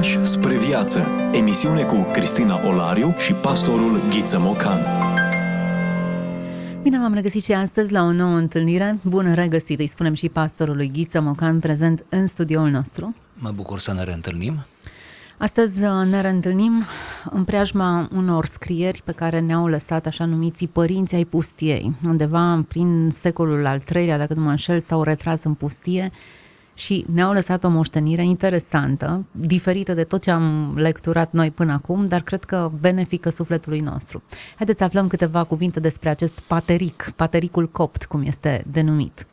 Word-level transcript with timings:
Pași 0.00 0.24
spre 0.24 0.58
viață. 0.58 1.06
Emisiune 1.32 1.82
cu 1.82 2.06
Cristina 2.12 2.66
Olariu 2.66 3.14
și 3.18 3.32
pastorul 3.32 4.00
Ghiță 4.10 4.38
Mocan. 4.38 4.78
Bine 6.82 6.98
v-am 6.98 7.14
regăsit 7.14 7.44
și 7.44 7.52
astăzi 7.52 7.92
la 7.92 8.02
o 8.02 8.12
nouă 8.12 8.36
întâlnire. 8.36 8.98
Bun 9.02 9.34
regăsit, 9.34 9.78
îi 9.78 9.86
spunem 9.86 10.14
și 10.14 10.28
pastorului 10.28 10.90
Ghiță 10.92 11.20
Mocan, 11.20 11.58
prezent 11.58 12.04
în 12.10 12.26
studioul 12.26 12.68
nostru. 12.68 13.14
Mă 13.34 13.50
bucur 13.50 13.78
să 13.78 13.92
ne 13.92 14.02
reîntâlnim. 14.02 14.64
Astăzi 15.36 15.84
uh, 15.84 15.90
ne 16.10 16.20
reîntâlnim 16.20 16.84
în 17.30 17.44
preajma 17.44 18.08
unor 18.14 18.46
scrieri 18.46 19.02
pe 19.04 19.12
care 19.12 19.40
ne-au 19.40 19.66
lăsat 19.66 20.06
așa 20.06 20.24
numiții 20.24 20.68
părinți 20.68 21.14
ai 21.14 21.24
pustiei. 21.24 21.92
Undeva 22.06 22.64
prin 22.68 23.08
secolul 23.10 23.66
al 23.66 23.82
III-lea, 23.94 24.18
dacă 24.18 24.34
nu 24.34 24.42
mă 24.42 24.50
înșel, 24.50 24.80
s-au 24.80 25.02
retras 25.02 25.44
în 25.44 25.54
pustie 25.54 26.12
și 26.80 27.04
ne-au 27.12 27.32
lăsat 27.32 27.64
o 27.64 27.68
moștenire 27.68 28.24
interesantă, 28.24 29.24
diferită 29.30 29.94
de 29.94 30.02
tot 30.02 30.22
ce 30.22 30.30
am 30.30 30.74
lecturat 30.76 31.32
noi 31.32 31.50
până 31.50 31.72
acum, 31.72 32.06
dar 32.06 32.20
cred 32.20 32.44
că 32.44 32.70
benefică 32.80 33.30
sufletului 33.30 33.80
nostru. 33.80 34.22
Haideți 34.56 34.78
să 34.78 34.84
aflăm 34.84 35.08
câteva 35.08 35.44
cuvinte 35.44 35.80
despre 35.80 36.08
acest 36.08 36.40
pateric, 36.40 37.12
patericul 37.16 37.68
copt, 37.68 38.04
cum 38.04 38.22
este 38.22 38.64
denumit. 38.66 39.26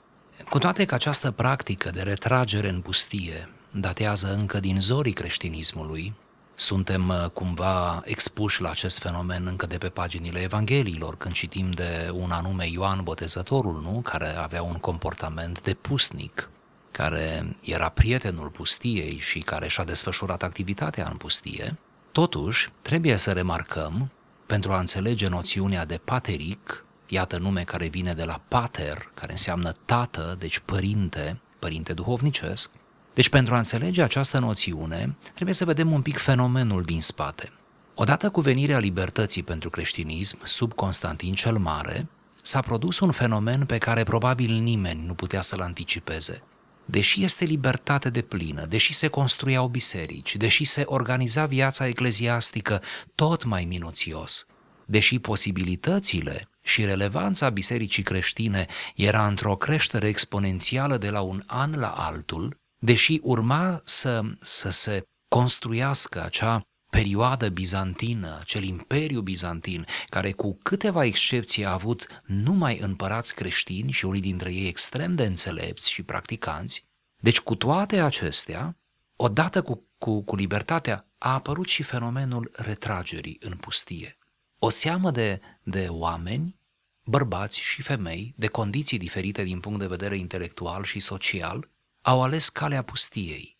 Cu 0.49 0.57
toate 0.57 0.85
că 0.85 0.93
această 0.93 1.31
practică 1.31 1.89
de 1.89 2.01
retragere 2.01 2.69
în 2.69 2.81
pustie 2.81 3.49
datează 3.71 4.33
încă 4.33 4.59
din 4.59 4.79
zorii 4.79 5.13
creștinismului, 5.13 6.13
suntem 6.55 7.07
uh, 7.09 7.29
cumva 7.33 8.01
expuși 8.05 8.61
la 8.61 8.69
acest 8.69 8.99
fenomen 8.99 9.45
încă 9.45 9.65
de 9.65 9.77
pe 9.77 9.87
paginile 9.87 10.39
Evangheliilor, 10.39 11.17
când 11.17 11.33
citim 11.33 11.71
de 11.71 12.11
un 12.13 12.31
anume 12.31 12.67
Ioan 12.69 12.99
Botezătorul, 13.03 13.81
nu? 13.83 14.01
care 14.03 14.35
avea 14.35 14.63
un 14.63 14.75
comportament 14.75 15.61
de 15.61 15.73
pusnic, 15.73 16.49
care 16.97 17.55
era 17.63 17.89
prietenul 17.89 18.49
pustiei 18.49 19.17
și 19.19 19.39
care 19.39 19.67
și-a 19.67 19.83
desfășurat 19.83 20.43
activitatea 20.43 21.07
în 21.11 21.17
pustie, 21.17 21.77
totuși 22.11 22.69
trebuie 22.81 23.15
să 23.15 23.31
remarcăm, 23.31 24.11
pentru 24.45 24.71
a 24.71 24.79
înțelege 24.79 25.27
noțiunea 25.27 25.85
de 25.85 25.97
pateric, 26.03 26.85
iată 27.07 27.37
nume 27.37 27.63
care 27.63 27.87
vine 27.87 28.13
de 28.13 28.23
la 28.23 28.41
pater, 28.47 29.11
care 29.13 29.31
înseamnă 29.31 29.71
tată, 29.85 30.35
deci 30.39 30.59
părinte, 30.59 31.39
părinte 31.59 31.93
duhovnicesc, 31.93 32.71
deci 33.13 33.29
pentru 33.29 33.53
a 33.53 33.57
înțelege 33.57 34.01
această 34.01 34.39
noțiune, 34.39 35.15
trebuie 35.33 35.55
să 35.55 35.65
vedem 35.65 35.91
un 35.91 36.01
pic 36.01 36.17
fenomenul 36.17 36.81
din 36.81 37.01
spate. 37.01 37.51
Odată 37.95 38.29
cu 38.29 38.41
venirea 38.41 38.79
libertății 38.79 39.43
pentru 39.43 39.69
creștinism 39.69 40.37
sub 40.43 40.73
Constantin 40.73 41.33
cel 41.33 41.57
Mare, 41.57 42.07
s-a 42.41 42.59
produs 42.59 42.99
un 42.99 43.11
fenomen 43.11 43.65
pe 43.65 43.77
care 43.77 44.03
probabil 44.03 44.53
nimeni 44.53 45.05
nu 45.05 45.13
putea 45.13 45.41
să-l 45.41 45.61
anticipeze. 45.61 46.41
Deși 46.89 47.23
este 47.23 47.45
libertate 47.45 48.09
de 48.09 48.21
plină, 48.21 48.65
deși 48.65 48.93
se 48.93 49.07
construiau 49.07 49.67
biserici, 49.67 50.35
deși 50.35 50.63
se 50.63 50.83
organiza 50.85 51.45
viața 51.45 51.87
ecleziastică 51.87 52.81
tot 53.15 53.43
mai 53.43 53.65
minuțios, 53.65 54.45
deși 54.85 55.19
posibilitățile 55.19 56.49
și 56.63 56.85
relevanța 56.85 57.49
bisericii 57.49 58.03
creștine 58.03 58.65
era 58.95 59.27
într-o 59.27 59.55
creștere 59.55 60.07
exponențială 60.07 60.97
de 60.97 61.09
la 61.09 61.21
un 61.21 61.43
an 61.45 61.73
la 61.75 61.89
altul, 61.89 62.57
deși 62.79 63.19
urma 63.23 63.81
să, 63.85 64.21
să 64.41 64.69
se 64.69 65.03
construiască 65.27 66.23
acea 66.23 66.67
perioadă 66.97 67.49
bizantină, 67.49 68.37
acel 68.39 68.63
imperiu 68.63 69.21
bizantin, 69.21 69.85
care 70.09 70.31
cu 70.31 70.57
câteva 70.63 71.05
excepții 71.05 71.65
a 71.65 71.71
avut 71.71 72.07
numai 72.25 72.79
împărați 72.79 73.35
creștini 73.35 73.91
și 73.91 74.05
unii 74.05 74.21
dintre 74.21 74.53
ei 74.53 74.67
extrem 74.67 75.13
de 75.13 75.23
înțelepți 75.23 75.91
și 75.91 76.03
practicanți, 76.03 76.85
deci 77.17 77.39
cu 77.39 77.55
toate 77.55 78.01
acestea, 78.01 78.77
odată 79.15 79.61
cu, 79.61 79.87
cu, 79.97 80.23
cu 80.23 80.35
libertatea, 80.35 81.07
a 81.17 81.33
apărut 81.33 81.67
și 81.67 81.83
fenomenul 81.83 82.51
retragerii 82.53 83.37
în 83.39 83.55
pustie. 83.55 84.17
O 84.59 84.69
seamă 84.69 85.11
de, 85.11 85.41
de 85.63 85.87
oameni, 85.89 86.59
bărbați 87.03 87.59
și 87.59 87.81
femei, 87.81 88.33
de 88.35 88.47
condiții 88.47 88.97
diferite 88.97 89.43
din 89.43 89.59
punct 89.59 89.79
de 89.79 89.87
vedere 89.87 90.17
intelectual 90.17 90.83
și 90.83 90.99
social, 90.99 91.69
au 92.01 92.23
ales 92.23 92.49
calea 92.49 92.81
pustiei 92.81 93.56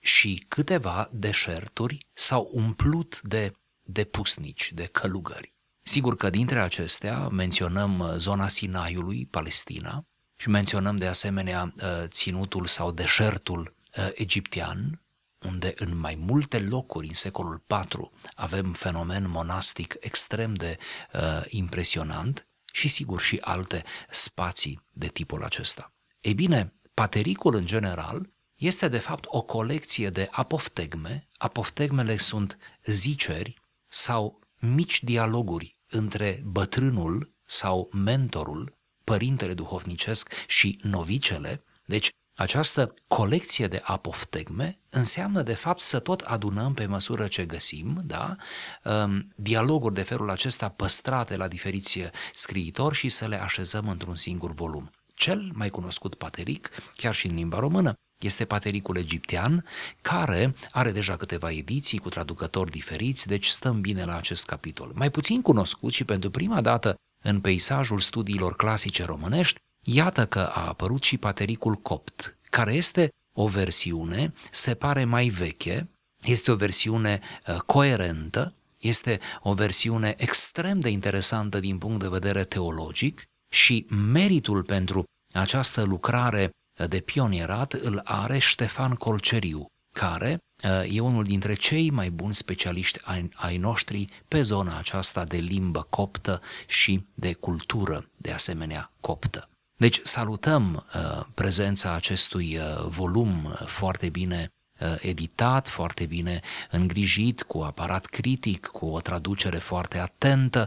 și 0.00 0.44
câteva 0.48 1.08
deșerturi 1.12 1.98
s-au 2.12 2.50
umplut 2.52 3.20
de, 3.22 3.52
de 3.82 4.04
pusnici, 4.04 4.72
de 4.74 4.86
călugări. 4.86 5.54
Sigur 5.82 6.16
că 6.16 6.30
dintre 6.30 6.60
acestea 6.60 7.28
menționăm 7.28 7.98
uh, 7.98 8.12
zona 8.16 8.48
Sinaiului, 8.48 9.26
Palestina, 9.26 10.04
și 10.36 10.48
menționăm 10.48 10.96
de 10.96 11.06
asemenea 11.06 11.72
uh, 11.76 12.04
ținutul 12.06 12.66
sau 12.66 12.92
deșertul 12.92 13.74
uh, 13.96 14.08
egiptean, 14.14 15.02
unde 15.38 15.72
în 15.76 15.98
mai 15.98 16.14
multe 16.14 16.60
locuri 16.60 17.06
în 17.06 17.14
secolul 17.14 17.62
IV 17.66 18.10
avem 18.34 18.72
fenomen 18.72 19.28
monastic 19.28 19.96
extrem 20.00 20.54
de 20.54 20.78
uh, 21.12 21.42
impresionant 21.48 22.46
și 22.72 22.88
sigur 22.88 23.20
și 23.20 23.38
alte 23.40 23.84
spații 24.10 24.82
de 24.90 25.06
tipul 25.06 25.44
acesta. 25.44 25.92
Ei 26.20 26.34
bine, 26.34 26.74
patericul 26.94 27.54
în 27.54 27.66
general 27.66 28.30
este 28.60 28.88
de 28.88 28.98
fapt 28.98 29.24
o 29.28 29.40
colecție 29.40 30.10
de 30.10 30.28
apoftegme. 30.30 31.26
Apoftegmele 31.36 32.16
sunt 32.16 32.58
ziceri 32.84 33.54
sau 33.88 34.38
mici 34.58 35.02
dialoguri 35.02 35.78
între 35.88 36.42
bătrânul 36.46 37.32
sau 37.42 37.88
mentorul, 37.92 38.76
părintele 39.04 39.54
duhovnicesc 39.54 40.32
și 40.46 40.78
novicele. 40.82 41.64
Deci 41.84 42.08
această 42.36 42.94
colecție 43.06 43.66
de 43.66 43.80
apoftegme 43.84 44.78
înseamnă 44.88 45.42
de 45.42 45.54
fapt 45.54 45.80
să 45.80 45.98
tot 45.98 46.20
adunăm 46.20 46.74
pe 46.74 46.86
măsură 46.86 47.28
ce 47.28 47.44
găsim, 47.44 48.02
da? 48.04 48.36
Um, 48.84 49.32
dialoguri 49.36 49.94
de 49.94 50.02
felul 50.02 50.30
acesta 50.30 50.68
păstrate 50.68 51.36
la 51.36 51.48
diferiți 51.48 52.00
scriitori 52.34 52.94
și 52.94 53.08
să 53.08 53.26
le 53.26 53.42
așezăm 53.42 53.88
într-un 53.88 54.16
singur 54.16 54.52
volum. 54.52 54.90
Cel 55.14 55.50
mai 55.54 55.70
cunoscut 55.70 56.14
pateric, 56.14 56.70
chiar 56.92 57.14
și 57.14 57.26
în 57.26 57.34
limba 57.34 57.58
română, 57.58 57.94
este 58.22 58.44
patericul 58.44 58.96
egiptean, 58.96 59.64
care 60.02 60.54
are 60.70 60.90
deja 60.90 61.16
câteva 61.16 61.50
ediții 61.50 61.98
cu 61.98 62.08
traducători 62.08 62.70
diferiți, 62.70 63.26
deci 63.26 63.46
stăm 63.46 63.80
bine 63.80 64.04
la 64.04 64.16
acest 64.16 64.46
capitol. 64.46 64.92
Mai 64.94 65.10
puțin 65.10 65.42
cunoscut 65.42 65.92
și 65.92 66.04
pentru 66.04 66.30
prima 66.30 66.60
dată 66.60 66.94
în 67.24 67.40
peisajul 67.40 67.98
studiilor 67.98 68.56
clasice 68.56 69.04
românești, 69.04 69.58
iată 69.82 70.26
că 70.26 70.38
a 70.38 70.66
apărut 70.66 71.02
și 71.02 71.16
patericul 71.16 71.74
copt, 71.74 72.38
care 72.50 72.72
este 72.72 73.08
o 73.32 73.46
versiune, 73.46 74.32
se 74.50 74.74
pare 74.74 75.04
mai 75.04 75.28
veche, 75.28 75.88
este 76.22 76.50
o 76.50 76.54
versiune 76.54 77.20
uh, 77.46 77.56
coerentă, 77.56 78.54
este 78.80 79.20
o 79.42 79.54
versiune 79.54 80.14
extrem 80.16 80.80
de 80.80 80.88
interesantă 80.88 81.60
din 81.60 81.78
punct 81.78 82.00
de 82.00 82.08
vedere 82.08 82.42
teologic 82.42 83.22
și 83.52 83.86
meritul 83.88 84.62
pentru 84.62 85.04
această 85.32 85.82
lucrare 85.82 86.50
de 86.88 87.00
pionierat 87.00 87.72
îl 87.72 88.00
are 88.04 88.38
Ștefan 88.38 88.94
Colceriu, 88.94 89.66
care 89.92 90.38
uh, 90.64 90.96
e 90.96 91.00
unul 91.00 91.24
dintre 91.24 91.54
cei 91.54 91.90
mai 91.90 92.10
buni 92.10 92.34
specialiști 92.34 92.98
ai, 93.02 93.28
ai 93.34 93.56
noștri 93.56 94.08
pe 94.28 94.42
zona 94.42 94.78
aceasta 94.78 95.24
de 95.24 95.36
limbă 95.36 95.86
coptă 95.90 96.40
și 96.66 97.06
de 97.14 97.32
cultură 97.32 98.10
de 98.16 98.32
asemenea 98.32 98.92
coptă. 99.00 99.48
Deci 99.76 100.00
salutăm 100.02 100.86
uh, 100.94 101.24
prezența 101.34 101.94
acestui 101.94 102.56
uh, 102.56 102.86
volum 102.88 103.44
uh, 103.44 103.66
foarte 103.66 104.08
bine 104.08 104.48
uh, 104.80 104.94
editat, 104.98 105.68
foarte 105.68 106.06
bine 106.06 106.40
îngrijit, 106.70 107.42
cu 107.42 107.58
aparat 107.58 108.06
critic, 108.06 108.66
cu 108.66 108.86
o 108.86 109.00
traducere 109.00 109.58
foarte 109.58 109.98
atentă, 109.98 110.66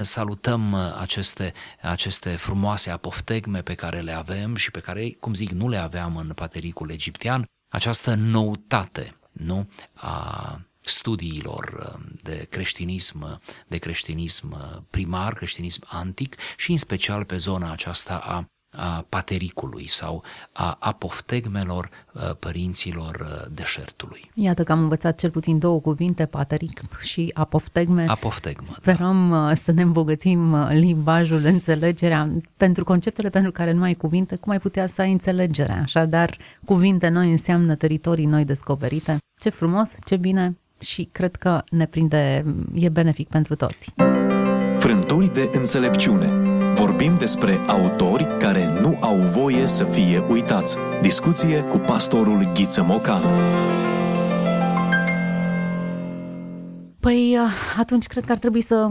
salutăm 0.00 0.72
uh, 0.72 0.96
aceste, 0.98 1.52
aceste 1.82 2.36
frumoase 2.36 2.90
apoftegme 2.90 3.62
pe 3.62 3.74
care 3.74 4.00
le 4.00 4.12
avem 4.12 4.54
și 4.54 4.70
pe 4.70 4.80
care, 4.80 5.10
cum 5.10 5.34
zic, 5.34 5.50
nu 5.50 5.68
le 5.68 5.76
aveam 5.76 6.16
în 6.16 6.32
patericul 6.34 6.90
egiptean, 6.90 7.44
această 7.72 8.14
noutate 8.14 9.14
nu? 9.32 9.68
a 9.94 10.60
studiilor 10.80 11.94
uh, 11.94 12.16
de 12.22 12.46
creștinism, 12.50 13.40
de 13.68 13.78
creștinism 13.78 14.52
uh, 14.52 14.82
primar, 14.90 15.34
creștinism 15.34 15.82
antic 15.86 16.36
și 16.56 16.70
în 16.70 16.76
special 16.76 17.24
pe 17.24 17.36
zona 17.36 17.72
aceasta 17.72 18.18
a 18.18 18.44
a 18.72 19.04
patericului 19.08 19.88
sau 19.88 20.22
a 20.52 20.76
apoftegmelor 20.80 21.90
părinților 22.38 23.48
deșertului. 23.54 24.30
Iată 24.34 24.62
că 24.62 24.72
am 24.72 24.80
învățat 24.80 25.18
cel 25.18 25.30
puțin 25.30 25.58
două 25.58 25.80
cuvinte, 25.80 26.26
pateric 26.26 26.80
și 27.00 27.30
apoftegme. 27.34 28.04
Apoftegmă, 28.08 28.66
Sperăm 28.66 29.30
da. 29.30 29.54
să 29.54 29.72
ne 29.72 29.82
îmbogățim 29.82 30.68
limbajul, 30.68 31.44
înțelegerea 31.44 32.30
pentru 32.56 32.84
conceptele 32.84 33.28
pentru 33.28 33.52
care 33.52 33.72
nu 33.72 33.82
ai 33.82 33.94
cuvinte, 33.94 34.36
cum 34.36 34.52
ai 34.52 34.58
putea 34.58 34.86
să 34.86 35.00
ai 35.00 35.12
înțelegerea. 35.12 35.80
Așadar, 35.82 36.38
cuvinte 36.64 37.08
noi 37.08 37.30
înseamnă 37.30 37.74
teritorii 37.74 38.26
noi 38.26 38.44
descoperite. 38.44 39.18
Ce 39.40 39.50
frumos, 39.50 39.94
ce 40.04 40.16
bine 40.16 40.58
și 40.80 41.08
cred 41.12 41.36
că 41.36 41.62
ne 41.70 41.86
prinde, 41.86 42.44
e 42.74 42.88
benefic 42.88 43.28
pentru 43.28 43.54
toți. 43.54 43.94
Frânturi 44.78 45.32
de 45.32 45.50
înțelepciune 45.52 46.58
Vorbim 46.80 47.18
despre 47.18 47.56
autori 47.66 48.26
care 48.38 48.80
nu 48.80 48.98
au 49.00 49.16
voie 49.16 49.66
să 49.66 49.84
fie 49.84 50.18
uitați. 50.18 50.76
Discuție 51.00 51.62
cu 51.62 51.78
pastorul 51.78 52.52
Ghiță 52.52 52.82
Mocan. 52.82 53.22
Păi 57.00 57.38
atunci 57.78 58.06
cred 58.06 58.24
că 58.24 58.32
ar 58.32 58.38
trebui 58.38 58.60
să 58.60 58.90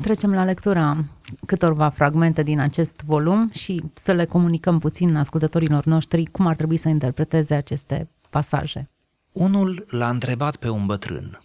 trecem 0.00 0.34
la 0.34 0.44
lectura 0.44 1.04
câtorva 1.46 1.88
fragmente 1.88 2.42
din 2.42 2.60
acest 2.60 3.00
volum 3.04 3.50
și 3.52 3.82
să 3.92 4.12
le 4.12 4.24
comunicăm 4.24 4.78
puțin 4.78 5.16
ascultătorilor 5.16 5.84
noștri 5.84 6.24
cum 6.24 6.46
ar 6.46 6.56
trebui 6.56 6.76
să 6.76 6.88
interpreteze 6.88 7.54
aceste 7.54 8.10
pasaje. 8.30 8.90
Unul 9.32 9.86
l-a 9.88 10.08
întrebat 10.08 10.56
pe 10.56 10.68
un 10.68 10.86
bătrân, 10.86 11.40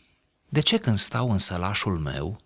de 0.50 0.60
ce 0.60 0.78
când 0.78 0.98
stau 0.98 1.32
în 1.32 1.38
sălașul 1.38 1.98
meu, 1.98 2.38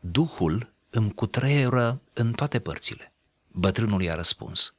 Duhul 0.00 0.76
îmi 0.90 1.12
cutreieră 1.12 2.00
în 2.12 2.32
toate 2.32 2.58
părțile? 2.58 3.12
Bătrânul 3.48 4.02
i-a 4.02 4.14
răspuns, 4.14 4.74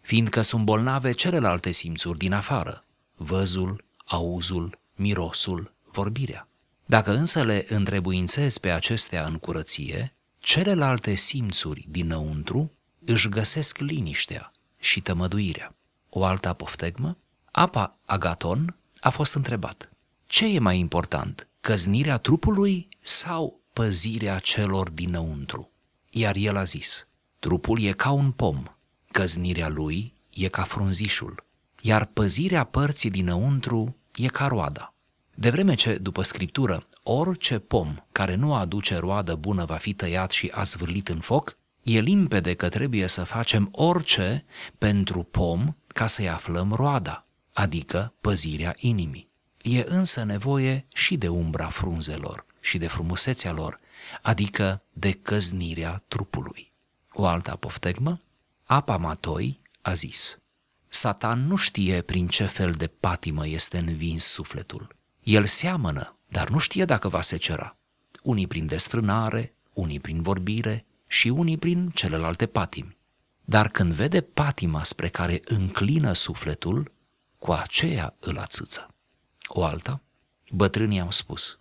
fiindcă 0.00 0.40
sunt 0.40 0.64
bolnave 0.64 1.12
celelalte 1.12 1.70
simțuri 1.70 2.18
din 2.18 2.32
afară, 2.32 2.84
văzul, 3.14 3.84
auzul, 4.04 4.78
mirosul, 4.94 5.72
vorbirea. 5.92 6.48
Dacă 6.86 7.16
însă 7.16 7.42
le 7.42 7.66
întrebuințez 7.68 8.58
pe 8.58 8.70
acestea 8.70 9.24
în 9.24 9.38
curăție, 9.38 10.14
celelalte 10.38 11.14
simțuri 11.14 11.86
dinăuntru 11.88 12.72
își 13.04 13.28
găsesc 13.28 13.78
liniștea 13.78 14.52
și 14.78 15.00
tămăduirea. 15.00 15.74
O 16.08 16.24
altă 16.24 16.48
apoftegmă? 16.48 17.16
Apa 17.50 17.98
Agaton 18.04 18.76
a 19.00 19.10
fost 19.10 19.34
întrebat. 19.34 19.88
Ce 20.26 20.46
e 20.46 20.58
mai 20.58 20.78
important, 20.78 21.48
căznirea 21.60 22.18
trupului 22.18 22.88
sau 23.00 23.60
păzirea 23.74 24.38
celor 24.38 24.90
dinăuntru? 24.90 25.70
Iar 26.10 26.36
el 26.36 26.56
a 26.56 26.62
zis, 26.64 27.06
trupul 27.38 27.80
e 27.80 27.92
ca 27.92 28.10
un 28.10 28.30
pom, 28.30 28.62
căznirea 29.12 29.68
lui 29.68 30.14
e 30.30 30.48
ca 30.48 30.62
frunzișul, 30.62 31.44
iar 31.80 32.04
păzirea 32.04 32.64
părții 32.64 33.10
dinăuntru 33.10 33.96
e 34.16 34.26
ca 34.26 34.46
roada. 34.46 34.94
De 35.34 35.50
vreme 35.50 35.74
ce, 35.74 35.94
după 35.94 36.22
scriptură, 36.22 36.86
orice 37.02 37.58
pom 37.58 37.96
care 38.12 38.34
nu 38.34 38.54
aduce 38.54 38.96
roadă 38.96 39.34
bună 39.34 39.64
va 39.64 39.76
fi 39.76 39.92
tăiat 39.92 40.30
și 40.30 40.50
azvârlit 40.54 41.08
în 41.08 41.20
foc, 41.20 41.56
e 41.82 42.00
limpede 42.00 42.54
că 42.54 42.68
trebuie 42.68 43.06
să 43.06 43.24
facem 43.24 43.68
orice 43.72 44.44
pentru 44.78 45.22
pom 45.22 45.74
ca 45.86 46.06
să-i 46.06 46.28
aflăm 46.28 46.72
roada, 46.72 47.26
adică 47.52 48.14
păzirea 48.20 48.74
inimii. 48.78 49.28
E 49.62 49.84
însă 49.88 50.24
nevoie 50.24 50.86
și 50.92 51.16
de 51.16 51.28
umbra 51.28 51.66
frunzelor 51.66 52.52
și 52.64 52.78
de 52.78 52.86
frumusețea 52.86 53.52
lor, 53.52 53.80
adică 54.22 54.82
de 54.92 55.12
căznirea 55.12 56.02
trupului. 56.08 56.72
O 57.12 57.26
altă 57.26 57.50
apoftegmă? 57.50 58.20
Apa 58.64 58.96
Matoi 58.96 59.60
a 59.80 59.92
zis, 59.92 60.38
Satan 60.88 61.46
nu 61.46 61.56
știe 61.56 62.02
prin 62.02 62.28
ce 62.28 62.46
fel 62.46 62.72
de 62.72 62.86
patimă 62.86 63.46
este 63.46 63.78
învins 63.78 64.24
sufletul. 64.24 64.96
El 65.22 65.44
seamănă, 65.44 66.16
dar 66.28 66.48
nu 66.48 66.58
știe 66.58 66.84
dacă 66.84 67.08
va 67.08 67.20
secera. 67.20 67.76
Unii 68.22 68.46
prin 68.46 68.66
desfrânare, 68.66 69.54
unii 69.72 70.00
prin 70.00 70.22
vorbire 70.22 70.86
și 71.06 71.28
unii 71.28 71.58
prin 71.58 71.90
celelalte 71.94 72.46
patimi. 72.46 72.96
Dar 73.40 73.68
când 73.68 73.92
vede 73.92 74.20
patima 74.20 74.84
spre 74.84 75.08
care 75.08 75.40
înclină 75.44 76.12
sufletul, 76.12 76.92
cu 77.38 77.52
aceea 77.52 78.16
îl 78.20 78.38
ațâță. 78.38 78.94
O 79.46 79.64
alta, 79.64 80.00
bătrânii 80.50 81.00
au 81.00 81.10
spus, 81.10 81.58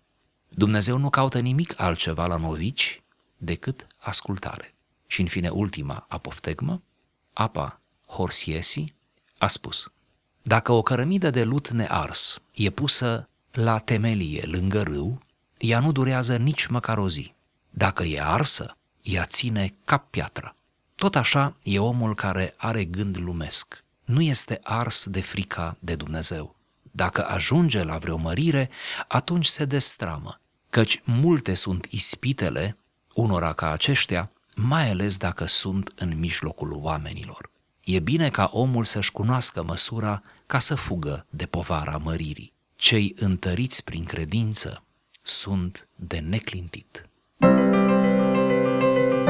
Dumnezeu 0.55 0.97
nu 0.97 1.09
caută 1.09 1.39
nimic 1.39 1.79
altceva 1.79 2.27
la 2.27 2.37
novici 2.37 3.01
decât 3.37 3.87
ascultare. 3.97 4.73
Și 5.07 5.21
în 5.21 5.27
fine 5.27 5.49
ultima 5.49 6.05
apoftegmă, 6.09 6.81
apa 7.33 7.81
Horsiesi 8.05 8.93
a 9.37 9.47
spus, 9.47 9.91
Dacă 10.41 10.71
o 10.71 10.81
cărămidă 10.81 11.29
de 11.29 11.43
lut 11.43 11.69
nears 11.69 12.41
e 12.53 12.69
pusă 12.69 13.29
la 13.51 13.77
temelie 13.77 14.45
lângă 14.45 14.83
râu, 14.83 15.21
ea 15.57 15.79
nu 15.79 15.91
durează 15.91 16.37
nici 16.37 16.65
măcar 16.65 16.97
o 16.97 17.09
zi. 17.09 17.33
Dacă 17.69 18.03
e 18.03 18.21
arsă, 18.21 18.77
ea 19.01 19.25
ține 19.25 19.75
ca 19.85 19.97
piatră. 19.97 20.55
Tot 20.95 21.15
așa 21.15 21.55
e 21.63 21.79
omul 21.79 22.15
care 22.15 22.53
are 22.57 22.85
gând 22.85 23.17
lumesc. 23.17 23.83
Nu 24.03 24.21
este 24.21 24.59
ars 24.63 25.07
de 25.07 25.21
frica 25.21 25.77
de 25.79 25.95
Dumnezeu. 25.95 26.55
Dacă 26.91 27.27
ajunge 27.27 27.83
la 27.83 27.97
vreo 27.97 28.17
mărire, 28.17 28.69
atunci 29.07 29.45
se 29.45 29.65
destramă, 29.65 30.39
căci 30.73 31.01
multe 31.03 31.53
sunt 31.53 31.87
ispitele 31.89 32.77
unora 33.13 33.53
ca 33.53 33.71
aceștia, 33.71 34.31
mai 34.55 34.89
ales 34.89 35.17
dacă 35.17 35.47
sunt 35.47 35.91
în 35.95 36.13
mijlocul 36.19 36.79
oamenilor. 36.81 37.49
E 37.83 37.99
bine 37.99 38.29
ca 38.29 38.49
omul 38.53 38.83
să-și 38.83 39.11
cunoască 39.11 39.63
măsura 39.63 40.21
ca 40.45 40.59
să 40.59 40.75
fugă 40.75 41.25
de 41.29 41.45
povara 41.45 41.97
măririi. 42.03 42.53
Cei 42.75 43.15
întăriți 43.19 43.83
prin 43.83 44.03
credință 44.03 44.83
sunt 45.21 45.87
de 45.95 46.17
neclintit. 46.17 47.09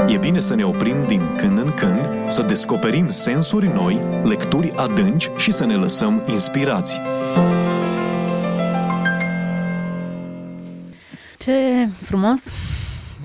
E 0.08 0.18
bine 0.18 0.40
să 0.40 0.56
ne 0.56 0.66
oprim 0.66 1.08
din 1.08 1.36
când 1.36 1.58
în 1.58 1.74
când, 1.74 2.10
să 2.28 2.42
descoperim 2.42 3.10
sensuri 3.10 3.68
noi, 3.68 3.96
lecturi 4.24 4.72
adânci 4.72 5.30
și 5.38 5.52
să 5.52 5.66
ne 5.66 5.76
lăsăm 5.76 6.24
inspirați. 6.28 7.00
Ce 11.44 11.88
frumos! 11.88 12.46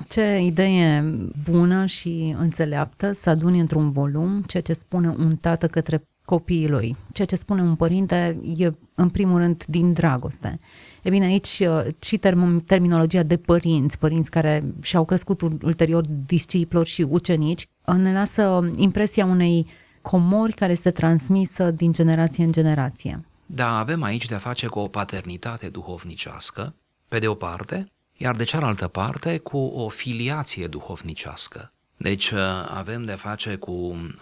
Ce 0.07 0.39
idee 0.39 1.03
bună 1.49 1.85
și 1.85 2.35
înțeleaptă 2.37 3.11
să 3.11 3.29
aduni 3.29 3.59
într-un 3.59 3.91
volum 3.91 4.41
ceea 4.41 4.63
ce 4.63 4.73
spune 4.73 5.07
un 5.07 5.35
tată 5.35 5.67
către 5.67 6.03
copiii 6.25 6.67
lui. 6.67 6.95
Ceea 7.13 7.27
ce 7.27 7.35
spune 7.35 7.61
un 7.61 7.75
părinte 7.75 8.39
e, 8.57 8.69
în 8.95 9.09
primul 9.09 9.39
rând, 9.39 9.63
din 9.67 9.93
dragoste. 9.93 10.59
E 11.03 11.09
bine, 11.09 11.25
aici 11.25 11.59
uh, 11.59 11.85
și 11.99 12.17
term- 12.17 12.65
terminologia 12.65 13.23
de 13.23 13.37
părinți, 13.37 13.97
părinți 13.97 14.31
care 14.31 14.63
și-au 14.81 15.05
crescut 15.05 15.41
ulterior 15.41 16.03
disciplori 16.25 16.89
și 16.89 17.01
ucenici, 17.01 17.65
uh, 17.85 17.95
ne 17.95 18.13
lasă 18.13 18.69
impresia 18.75 19.25
unei 19.25 19.67
comori 20.01 20.53
care 20.53 20.71
este 20.71 20.91
transmisă 20.91 21.71
din 21.71 21.91
generație 21.91 22.43
în 22.43 22.51
generație. 22.51 23.19
Da, 23.45 23.77
avem 23.77 24.03
aici 24.03 24.25
de-a 24.25 24.37
face 24.37 24.67
cu 24.67 24.79
o 24.79 24.87
paternitate 24.87 25.69
duhovnicească, 25.69 26.75
pe 27.07 27.19
de 27.19 27.27
o 27.27 27.33
parte, 27.33 27.87
iar 28.21 28.35
de 28.35 28.43
cealaltă 28.43 28.87
parte 28.87 29.37
cu 29.37 29.57
o 29.57 29.89
filiație 29.89 30.67
duhovnicească. 30.67 31.71
Deci 31.97 32.29
uh, 32.29 32.39
avem 32.69 33.05
de 33.05 33.11
face 33.11 33.55
cu 33.55 33.71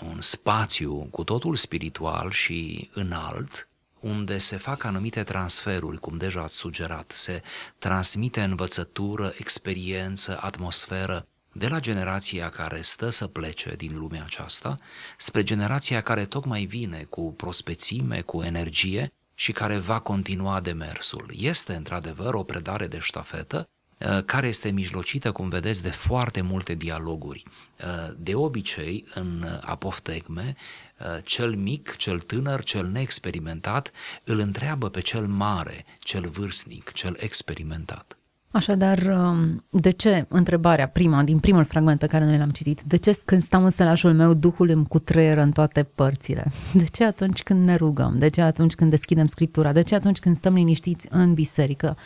un 0.01 0.17
spațiu 0.19 1.07
cu 1.11 1.23
totul 1.23 1.55
spiritual 1.55 2.31
și 2.31 2.89
înalt, 2.93 3.67
unde 3.99 4.37
se 4.37 4.57
fac 4.57 4.83
anumite 4.83 5.23
transferuri, 5.23 5.99
cum 5.99 6.17
deja 6.17 6.41
ați 6.41 6.55
sugerat, 6.55 7.11
se 7.11 7.41
transmite 7.77 8.41
învățătură, 8.41 9.33
experiență, 9.37 10.37
atmosferă 10.41 11.27
de 11.51 11.67
la 11.67 11.79
generația 11.79 12.49
care 12.49 12.81
stă 12.81 13.09
să 13.09 13.27
plece 13.27 13.75
din 13.75 13.97
lumea 13.97 14.23
aceasta 14.23 14.79
spre 15.17 15.43
generația 15.43 16.01
care 16.01 16.25
tocmai 16.25 16.65
vine 16.65 17.05
cu 17.09 17.33
prospețime, 17.33 18.21
cu 18.21 18.41
energie 18.41 19.13
și 19.33 19.51
care 19.51 19.77
va 19.77 19.99
continua 19.99 20.59
demersul. 20.59 21.31
Este 21.35 21.73
într-adevăr 21.73 22.33
o 22.33 22.43
predare 22.43 22.87
de 22.87 22.99
ștafetă 22.99 23.57
Uh, 23.57 23.76
care 24.25 24.47
este 24.47 24.69
mijlocită, 24.69 25.31
cum 25.31 25.49
vedeți, 25.49 25.83
de 25.83 25.89
foarte 25.89 26.41
multe 26.41 26.73
dialoguri. 26.73 27.43
Uh, 27.83 28.13
de 28.17 28.35
obicei, 28.35 29.05
în 29.13 29.45
apoftegme, 29.61 30.55
uh, 30.99 31.23
cel 31.23 31.55
mic, 31.55 31.95
cel 31.95 32.19
tânăr, 32.19 32.63
cel 32.63 32.87
neexperimentat 32.87 33.91
îl 34.23 34.39
întreabă 34.39 34.89
pe 34.89 35.01
cel 35.01 35.27
mare, 35.27 35.85
cel 35.99 36.29
vârstnic, 36.29 36.91
cel 36.91 37.15
experimentat. 37.19 38.17
Așadar, 38.51 38.97
um, 38.97 39.65
de 39.69 39.89
ce, 39.89 40.25
întrebarea 40.27 40.87
prima, 40.87 41.23
din 41.23 41.39
primul 41.39 41.63
fragment 41.63 41.99
pe 41.99 42.07
care 42.07 42.25
noi 42.25 42.37
l-am 42.37 42.49
citit, 42.49 42.81
de 42.81 42.97
ce 42.97 43.19
când 43.25 43.41
stau 43.41 43.63
în 43.63 43.69
sălașul 43.69 44.13
meu, 44.13 44.33
Duhul 44.33 44.69
îmi 44.69 44.87
cutreier 44.87 45.37
în 45.37 45.51
toate 45.51 45.83
părțile? 45.83 46.51
De 46.73 46.83
ce 46.83 47.03
atunci 47.03 47.43
când 47.43 47.67
ne 47.67 47.75
rugăm? 47.75 48.17
De 48.17 48.27
ce 48.27 48.41
atunci 48.41 48.75
când 48.75 48.89
deschidem 48.89 49.27
Scriptura? 49.27 49.71
De 49.71 49.81
ce 49.81 49.95
atunci 49.95 50.19
când 50.19 50.35
stăm 50.35 50.53
liniștiți 50.53 51.07
în 51.09 51.33
biserică? 51.33 51.97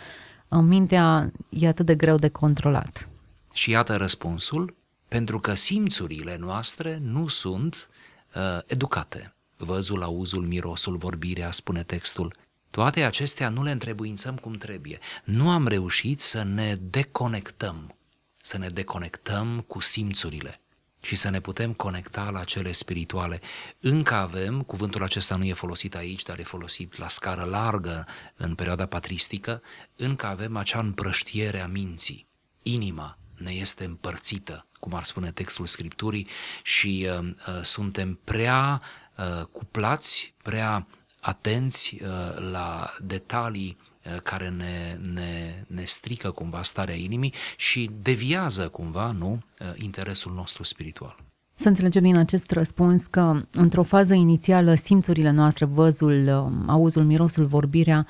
Mintea 0.60 1.32
e 1.50 1.68
atât 1.68 1.86
de 1.86 1.96
greu 1.96 2.16
de 2.16 2.30
controlat. 2.30 3.10
Și 3.54 3.70
iată 3.70 3.96
răspunsul, 3.96 4.76
pentru 5.08 5.40
că 5.40 5.54
simțurile 5.54 6.38
noastre 6.38 7.00
nu 7.02 7.28
sunt 7.28 7.90
uh, 8.36 8.60
educate. 8.66 9.34
Văzul, 9.58 10.04
auzul, 10.04 10.44
mirosul, 10.44 10.98
vorbirea, 10.98 11.52
spune 11.52 11.84
textul. 11.84 12.36
Toate 12.70 13.04
acestea 13.04 13.50
nu 13.50 13.64
le 13.64 13.72
întrebuințăm 13.72 14.36
cum 14.36 14.54
trebuie. 14.54 15.00
Nu 15.24 15.50
am 15.50 15.68
reușit 15.68 16.20
să 16.20 16.44
ne 16.44 16.76
deconectăm, 16.76 17.96
să 18.38 18.58
ne 18.58 18.70
deconectăm 18.70 19.64
cu 19.68 19.80
simțurile 19.80 20.61
și 21.02 21.16
să 21.16 21.30
ne 21.30 21.40
putem 21.40 21.74
conecta 21.74 22.30
la 22.30 22.44
cele 22.44 22.72
spirituale. 22.72 23.42
Încă 23.80 24.14
avem, 24.14 24.62
cuvântul 24.62 25.04
acesta 25.04 25.36
nu 25.36 25.46
e 25.46 25.54
folosit 25.54 25.96
aici, 25.96 26.24
dar 26.24 26.40
e 26.40 26.44
folosit 26.44 26.98
la 26.98 27.08
scară 27.08 27.44
largă 27.44 28.08
în 28.36 28.56
perioada 28.56 28.86
patristică, 28.86 29.62
încă 29.96 30.26
avem 30.26 30.58
acea 30.58 30.80
împrăștiere 30.80 31.60
a 31.60 31.68
minții. 31.68 32.28
Inima 32.62 33.18
ne 33.38 33.52
este 33.52 33.84
împărțită, 33.84 34.66
cum 34.80 34.94
ar 34.94 35.04
spune 35.04 35.32
textul 35.32 35.66
Scripturii, 35.66 36.28
și 36.64 37.08
uh, 37.10 37.28
uh, 37.48 37.62
suntem 37.62 38.20
prea 38.24 38.82
uh, 39.18 39.46
cuplați, 39.46 40.34
prea 40.44 40.88
atenți 41.20 41.98
uh, 42.02 42.10
la 42.52 42.94
detalii 43.00 43.78
uh, 43.80 43.91
care 44.24 44.50
ne, 44.50 44.98
ne, 45.14 45.64
ne 45.68 45.84
strică 45.84 46.32
cumva 46.32 46.62
starea 46.64 46.96
inimii 46.96 47.34
și 47.58 47.90
deviază 48.02 48.68
cumva, 48.68 49.12
nu, 49.12 49.32
uh, 49.60 49.68
interesul 49.76 50.34
nostru 50.34 50.64
spiritual. 50.64 51.16
Să 51.56 51.68
înțelegem 51.68 52.04
din 52.04 52.18
acest 52.18 52.52
răspuns 52.52 53.06
că 53.06 53.42
într-o 53.52 53.84
fază 53.84 54.14
inițială 54.14 54.76
simțurile 54.76 55.32
noastre, 55.32 55.66
văzul, 55.66 56.30
auzul, 56.68 57.04
mirosul, 57.04 57.46
vorbirea, 57.46 58.08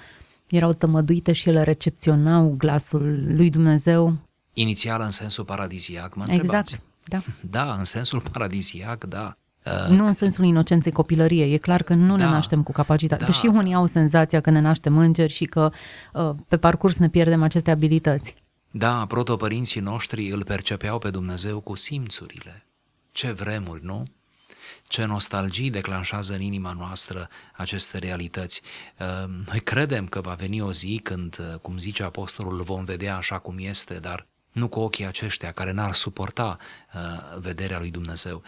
erau 0.48 0.74
tămăduite 0.74 1.33
și 1.33 1.50
ele 1.50 1.63
recepționau 1.63 2.55
glasul 2.57 3.36
lui 3.36 3.50
Dumnezeu. 3.50 4.17
Inițial 4.53 5.01
în 5.01 5.12
sensul 5.12 5.43
paradiziac, 5.45 6.15
mă 6.15 6.24
Exact, 6.27 6.41
întrebați? 6.41 6.81
da. 7.03 7.21
Da, 7.65 7.74
în 7.74 7.83
sensul 7.83 8.21
paradiziac, 8.31 9.03
da. 9.03 9.38
Uh, 9.65 9.96
nu 9.98 10.06
în 10.06 10.13
sensul 10.13 10.46
inocenței 10.46 10.91
copilăriei. 10.91 11.53
E 11.53 11.58
clar 11.58 11.84
că 11.84 11.94
nu 11.94 12.18
da, 12.18 12.25
ne 12.25 12.32
naștem 12.32 12.63
cu 12.63 12.72
capacitate. 12.72 13.24
Da. 13.24 13.30
Deși 13.30 13.46
unii 13.46 13.74
au 13.74 13.86
senzația 13.86 14.41
că 14.41 14.50
ne 14.50 14.60
naștem 14.60 14.98
îngeri 14.98 15.34
și 15.34 15.46
că 15.46 15.72
uh, 16.13 16.30
pe 16.48 16.58
parcurs 16.58 16.98
ne 16.98 17.10
pierdem 17.10 17.44
aceste 17.44 17.72
abilități. 17.72 18.36
Da, 18.72 19.06
protopărinții 19.06 19.82
noștri 19.82 20.30
îl 20.30 20.44
percepeau 20.44 20.98
pe 20.98 21.10
Dumnezeu 21.10 21.60
cu 21.60 21.75
simțurile. 21.75 22.65
Ce 23.12 23.32
vremuri, 23.32 23.86
nu? 23.86 24.06
Ce 24.88 25.06
nostalgii 25.06 25.70
declanșează 25.70 26.34
în 26.34 26.41
inima 26.41 26.74
noastră 26.77 27.30
aceste 27.56 27.98
realități. 27.98 28.62
Uh, 29.00 29.30
noi 29.50 29.60
credem 29.60 30.08
că 30.08 30.22
va 30.22 30.34
veni 30.34 30.62
o 30.62 30.72
zi 30.72 31.00
când, 31.03 31.38
uh, 31.39 31.60
cum 31.60 31.77
zice 31.77 32.03
apostolul, 32.03 32.58
îl 32.58 32.63
vom 32.63 32.84
vedea 32.84 33.15
așa 33.15 33.38
cum 33.39 33.56
este, 33.60 33.94
dar 33.94 34.27
nu 34.51 34.68
cu 34.68 34.80
ochii 34.80 35.06
aceștia 35.06 35.51
care 35.51 35.72
n-ar 35.72 35.94
suporta 35.94 36.58
uh, 36.94 37.39
vederea 37.39 37.80
lui 37.80 37.91
Dumnezeu. 37.91 38.41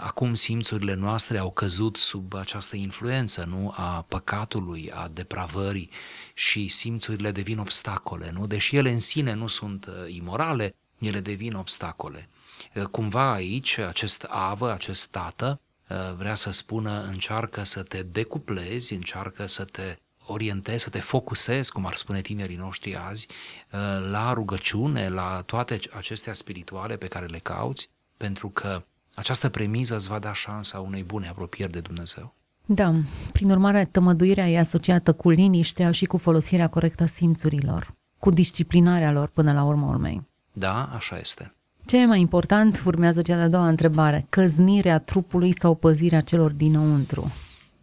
Acum 0.00 0.34
simțurile 0.34 0.94
noastre 0.94 1.38
au 1.38 1.50
căzut 1.52 1.96
sub 1.96 2.34
această 2.34 2.76
influență, 2.76 3.44
nu, 3.44 3.72
a 3.76 4.02
păcatului, 4.08 4.90
a 4.90 5.08
depravării 5.08 5.90
și 6.34 6.68
simțurile 6.68 7.30
devin 7.30 7.58
obstacole, 7.58 8.30
nu? 8.30 8.46
Deși 8.46 8.76
ele 8.76 8.90
în 8.90 8.98
sine 8.98 9.32
nu 9.32 9.46
sunt 9.46 9.88
imorale, 10.06 10.74
ele 10.98 11.20
devin 11.20 11.54
obstacole. 11.54 12.28
Eh, 12.72 12.84
cumva 12.84 13.32
aici, 13.32 13.78
acest 13.78 14.26
avă, 14.28 14.72
acest 14.72 15.08
tată, 15.10 15.60
eh, 15.88 15.96
vrea 16.16 16.34
să 16.34 16.50
spună, 16.50 17.02
încearcă 17.02 17.62
să 17.62 17.82
te 17.82 18.02
decuplezi, 18.02 18.94
încearcă 18.94 19.46
să 19.46 19.64
te 19.64 19.96
orientezi, 20.26 20.82
să 20.82 20.90
te 20.90 21.00
focusezi, 21.00 21.72
cum 21.72 21.86
ar 21.86 21.94
spune 21.94 22.20
tinerii 22.20 22.56
noștri 22.56 22.96
azi, 22.96 23.26
eh, 23.70 23.78
la 24.10 24.32
rugăciune, 24.32 25.08
la 25.08 25.42
toate 25.46 25.80
acestea 25.96 26.32
spirituale 26.32 26.96
pe 26.96 27.08
care 27.08 27.26
le 27.26 27.38
cauți, 27.38 27.90
pentru 28.16 28.48
că 28.48 28.84
această 29.14 29.48
premiză 29.48 29.94
îți 29.94 30.08
va 30.08 30.18
da 30.18 30.32
șansa 30.32 30.80
unei 30.80 31.02
bune 31.02 31.28
apropieri 31.28 31.72
de 31.72 31.80
Dumnezeu. 31.80 32.34
Da, 32.66 32.94
prin 33.32 33.50
urmare, 33.50 33.88
tămăduirea 33.90 34.48
e 34.48 34.58
asociată 34.58 35.12
cu 35.12 35.30
liniștea 35.30 35.90
și 35.90 36.04
cu 36.04 36.16
folosirea 36.16 36.68
corectă 36.68 37.02
a 37.02 37.06
simțurilor, 37.06 37.94
cu 38.18 38.30
disciplinarea 38.30 39.12
lor 39.12 39.28
până 39.28 39.52
la 39.52 39.64
urmă 39.64 39.86
urmei. 39.86 40.22
Da, 40.52 40.90
așa 40.94 41.18
este. 41.18 41.54
Ce 41.84 42.00
e 42.00 42.06
mai 42.06 42.20
important, 42.20 42.82
urmează 42.86 43.22
cea 43.22 43.36
de-a 43.36 43.48
doua 43.48 43.68
întrebare, 43.68 44.26
căznirea 44.28 44.98
trupului 44.98 45.52
sau 45.58 45.74
păzirea 45.74 46.20
celor 46.20 46.50
dinăuntru? 46.50 47.32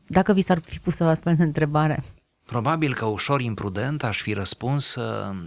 Dacă 0.08 0.34
vi 0.34 0.42
s-ar 0.42 0.60
fi 0.60 0.80
pus 0.80 1.00
o 1.00 1.06
astfel 1.06 1.36
de 1.36 1.44
întrebare. 1.44 2.04
Probabil 2.50 2.94
că 2.94 3.06
ușor 3.06 3.42
imprudent 3.42 4.04
aș 4.04 4.22
fi 4.22 4.34
răspuns 4.34 4.96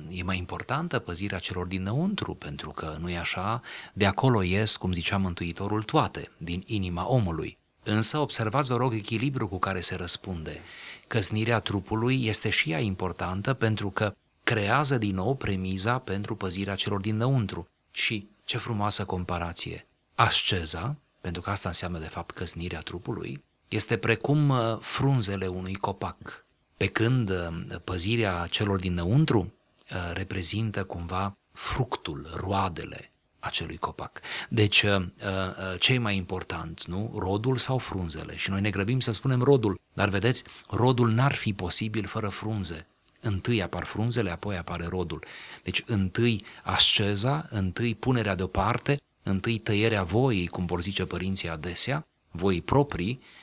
e 0.09 0.23
mai 0.23 0.37
importantă 0.37 0.99
păzirea 0.99 1.39
celor 1.39 1.67
dinăuntru, 1.67 2.35
pentru 2.35 2.71
că 2.71 2.97
nu 3.01 3.11
e 3.11 3.19
așa, 3.19 3.61
de 3.93 4.07
acolo 4.07 4.43
ies, 4.43 4.77
cum 4.77 4.93
zicea 4.93 5.17
Mântuitorul, 5.17 5.83
toate, 5.83 6.31
din 6.37 6.63
inima 6.67 7.09
omului. 7.09 7.59
Însă 7.83 8.19
observați, 8.19 8.69
vă 8.69 8.77
rog, 8.77 8.95
echilibru 8.95 9.49
cu 9.49 9.59
care 9.59 9.81
se 9.81 9.95
răspunde. 9.95 10.61
Căznirea 11.07 11.59
trupului 11.59 12.27
este 12.27 12.51
și 12.51 12.71
ea 12.71 12.79
importantă 12.79 13.55
pentru 13.55 13.91
că 13.91 14.15
creează 14.43 14.99
din 14.99 15.15
nou 15.15 15.35
premiza 15.35 15.99
pentru 15.99 16.37
păzirea 16.37 16.75
celor 16.75 17.01
dinăuntru. 17.01 17.69
Și 17.91 18.29
ce 18.45 18.59
frumoasă 18.59 19.05
comparație! 19.05 19.87
Asceza, 20.15 20.97
pentru 21.21 21.43
că 21.43 21.51
asta 21.51 21.69
înseamnă 21.69 21.99
de 21.99 22.09
fapt 22.09 22.35
căsnirea 22.35 22.81
trupului, 22.81 23.45
este 23.69 23.97
precum 23.97 24.49
uh, 24.49 24.79
frunzele 24.81 25.47
unui 25.47 25.75
copac, 25.75 26.45
pe 26.83 26.89
când 26.89 27.31
uh, 27.31 27.77
păzirea 27.85 28.47
celor 28.51 28.79
dinăuntru 28.79 29.41
uh, 29.41 30.11
reprezintă 30.15 30.85
cumva 30.85 31.37
fructul, 31.53 32.31
roadele 32.37 33.13
acelui 33.39 33.77
copac. 33.77 34.21
Deci, 34.49 34.85
ce 35.79 35.93
e 35.93 35.99
mai 35.99 36.17
important, 36.17 36.85
nu? 36.85 37.15
Rodul 37.19 37.57
sau 37.57 37.79
frunzele? 37.79 38.37
Și 38.37 38.51
noi 38.51 38.61
ne 38.61 38.71
grăbim 38.71 39.01
să 39.01 39.11
spunem 39.11 39.43
rodul, 39.43 39.81
dar 39.93 40.09
vedeți, 40.09 40.45
rodul 40.69 41.13
n-ar 41.13 41.33
fi 41.33 41.53
posibil 41.53 42.07
fără 42.07 42.29
frunze. 42.29 42.87
Întâi 43.21 43.63
apar 43.63 43.85
frunzele, 43.85 44.31
apoi 44.31 44.57
apare 44.57 44.87
rodul. 44.87 45.25
Deci 45.63 45.83
întâi 45.87 46.45
asceza, 46.63 47.47
întâi 47.51 47.95
punerea 47.95 48.35
deoparte, 48.35 49.01
întâi 49.23 49.59
tăierea 49.59 50.03
voii, 50.03 50.47
cum 50.47 50.67
vor 50.67 50.83
zice 50.83 51.05
părinții 51.05 51.49
adesea, 51.49 52.07
voii 52.31 52.63
proprii, 52.63 53.21
uh, 53.21 53.42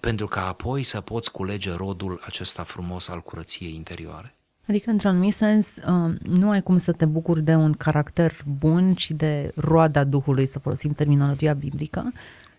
pentru 0.00 0.26
ca 0.26 0.46
apoi 0.46 0.82
să 0.82 1.00
poți 1.00 1.30
culege 1.30 1.74
rodul 1.74 2.20
acesta 2.26 2.62
frumos 2.62 3.08
al 3.08 3.20
curăției 3.20 3.74
interioare. 3.74 4.34
Adică, 4.70 4.90
într-un 4.90 5.10
anumit 5.10 5.34
sens, 5.34 5.76
uh, 5.76 6.14
nu 6.22 6.50
ai 6.50 6.62
cum 6.62 6.76
să 6.76 6.92
te 6.92 7.04
bucuri 7.04 7.42
de 7.42 7.54
un 7.54 7.72
caracter 7.72 8.36
bun 8.58 8.94
și 8.94 9.12
de 9.12 9.52
roada 9.54 10.04
Duhului, 10.04 10.46
să 10.46 10.58
folosim 10.58 10.92
terminologia 10.92 11.52
biblică, 11.52 12.12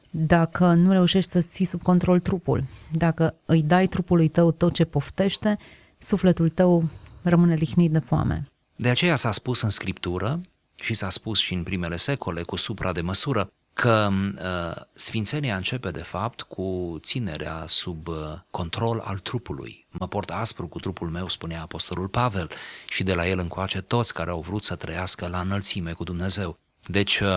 dacă 0.10 0.74
nu 0.74 0.92
reușești 0.92 1.30
să 1.30 1.40
ții 1.40 1.66
sub 1.66 1.82
control 1.82 2.20
trupul. 2.20 2.64
Dacă 2.92 3.36
îi 3.46 3.62
dai 3.62 3.88
trupului 3.88 4.28
tău 4.28 4.52
tot 4.52 4.74
ce 4.74 4.84
poftește, 4.84 5.58
sufletul 5.98 6.50
tău 6.50 6.90
rămâne 7.22 7.54
lihnit 7.54 7.92
de 7.92 8.00
foame. 8.00 8.48
De 8.76 8.90
aceea 8.90 9.16
s-a 9.16 9.32
spus 9.32 9.62
în 9.62 9.70
scriptură 9.70 10.42
și 10.76 10.94
s-a 10.94 11.10
spus 11.10 11.40
și 11.40 11.54
în 11.54 11.64
primele 11.64 11.96
secole 11.96 12.42
cu 12.42 12.56
supra 12.56 12.92
de 12.92 13.02
măsură 13.02 13.52
că 13.82 14.10
uh, 14.12 14.82
sfințenia 14.94 15.56
începe 15.56 15.92
de 15.92 16.04
fapt 16.04 16.42
cu 16.42 16.98
ținerea 17.02 17.64
sub 17.68 18.08
uh, 18.08 18.16
control 18.52 19.00
al 19.00 19.20
trupului. 19.20 19.88
Mă 19.90 20.08
port 20.08 20.30
aspru 20.30 20.68
cu 20.68 20.80
trupul 20.80 21.10
meu, 21.10 21.28
spunea 21.28 21.62
apostolul 21.62 22.08
Pavel, 22.08 22.50
și 22.90 23.04
de 23.04 23.14
la 23.14 23.28
el 23.28 23.40
încoace 23.40 23.82
toți 23.82 24.14
care 24.14 24.30
au 24.30 24.42
vrut 24.42 24.64
să 24.64 24.76
trăiască 24.76 25.28
la 25.28 25.40
înălțime 25.40 25.94
cu 25.94 26.04
Dumnezeu. 26.04 26.60
Deci 26.86 27.20
uh, 27.20 27.36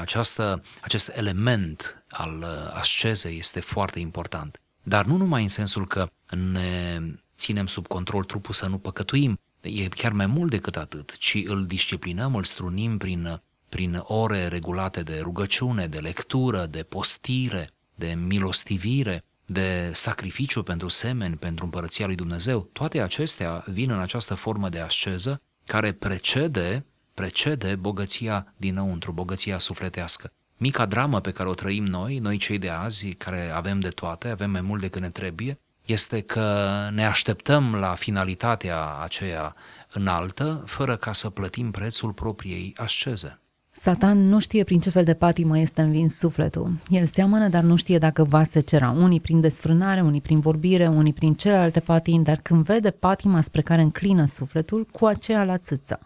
această, 0.00 0.62
acest 0.80 1.12
element 1.14 2.04
al 2.08 2.38
uh, 2.38 2.72
ascezei 2.72 3.38
este 3.38 3.60
foarte 3.60 3.98
important. 3.98 4.60
Dar 4.82 5.04
nu 5.04 5.16
numai 5.16 5.42
în 5.42 5.48
sensul 5.48 5.86
că 5.86 6.10
ne 6.52 7.00
ținem 7.36 7.66
sub 7.66 7.86
control 7.86 8.24
trupul 8.24 8.54
să 8.54 8.66
nu 8.66 8.78
păcătuim, 8.78 9.40
e 9.60 9.88
chiar 9.88 10.12
mai 10.12 10.26
mult 10.26 10.50
decât 10.50 10.76
atât, 10.76 11.16
ci 11.18 11.42
îl 11.44 11.66
disciplinăm, 11.66 12.34
îl 12.34 12.44
strunim 12.44 12.96
prin, 12.96 13.40
prin 13.68 14.02
ore 14.02 14.46
regulate 14.46 15.02
de 15.02 15.20
rugăciune, 15.22 15.86
de 15.86 15.98
lectură, 15.98 16.66
de 16.66 16.82
postire, 16.82 17.70
de 17.94 18.14
milostivire, 18.26 19.24
de 19.46 19.90
sacrificiu 19.92 20.62
pentru 20.62 20.88
semeni, 20.88 21.36
pentru 21.36 21.64
împărăția 21.64 22.06
lui 22.06 22.14
Dumnezeu. 22.14 22.60
Toate 22.72 23.00
acestea 23.00 23.64
vin 23.66 23.90
în 23.90 23.98
această 23.98 24.34
formă 24.34 24.68
de 24.68 24.80
asceză 24.80 25.40
care 25.66 25.92
precede, 25.92 26.84
precede 27.14 27.74
bogăția 27.74 28.54
dinăuntru, 28.56 29.12
bogăția 29.12 29.58
sufletească. 29.58 30.32
Mica 30.56 30.86
dramă 30.86 31.20
pe 31.20 31.30
care 31.30 31.48
o 31.48 31.54
trăim 31.54 31.84
noi, 31.84 32.18
noi 32.18 32.36
cei 32.36 32.58
de 32.58 32.70
azi, 32.70 33.14
care 33.14 33.50
avem 33.50 33.80
de 33.80 33.88
toate, 33.88 34.28
avem 34.28 34.50
mai 34.50 34.60
mult 34.60 34.80
decât 34.80 35.00
ne 35.00 35.08
trebuie, 35.08 35.58
este 35.84 36.20
că 36.20 36.88
ne 36.92 37.06
așteptăm 37.06 37.74
la 37.74 37.94
finalitatea 37.94 38.96
aceea 38.96 39.54
înaltă, 39.92 40.62
fără 40.66 40.96
ca 40.96 41.12
să 41.12 41.30
plătim 41.30 41.70
prețul 41.70 42.12
propriei 42.12 42.74
asceze. 42.76 43.40
Satan 43.78 44.28
nu 44.28 44.40
știe 44.40 44.64
prin 44.64 44.80
ce 44.80 44.90
fel 44.90 45.04
de 45.04 45.14
patimă 45.14 45.58
este 45.58 45.82
învins 45.82 46.18
sufletul. 46.18 46.72
El 46.88 47.06
seamănă, 47.06 47.48
dar 47.48 47.62
nu 47.62 47.76
știe 47.76 47.98
dacă 47.98 48.24
va 48.24 48.44
secera. 48.44 48.90
Unii 48.90 49.20
prin 49.20 49.40
desfrânare, 49.40 50.00
unii 50.00 50.20
prin 50.20 50.40
vorbire, 50.40 50.88
unii 50.88 51.12
prin 51.12 51.34
celelalte 51.34 51.80
patimi, 51.80 52.24
dar 52.24 52.36
când 52.36 52.64
vede 52.64 52.90
patima 52.90 53.40
spre 53.40 53.62
care 53.62 53.82
înclină 53.82 54.26
sufletul, 54.26 54.86
cu 54.92 55.06
aceea 55.06 55.44
la 55.44 55.58
țâță. 55.58 55.98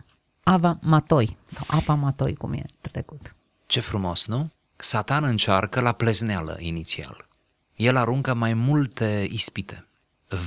Ava 0.42 0.78
matoi, 0.82 1.36
sau 1.50 1.78
apa 1.78 1.94
matoi, 1.94 2.34
cum 2.34 2.52
e 2.52 2.64
trecut. 2.80 3.34
Ce 3.66 3.80
frumos, 3.80 4.26
nu? 4.26 4.50
Satan 4.76 5.24
încearcă 5.24 5.80
la 5.80 5.92
plezneală 5.92 6.56
inițial 6.58 7.28
el 7.80 7.96
aruncă 7.96 8.34
mai 8.34 8.54
multe 8.54 9.26
ispite. 9.30 9.86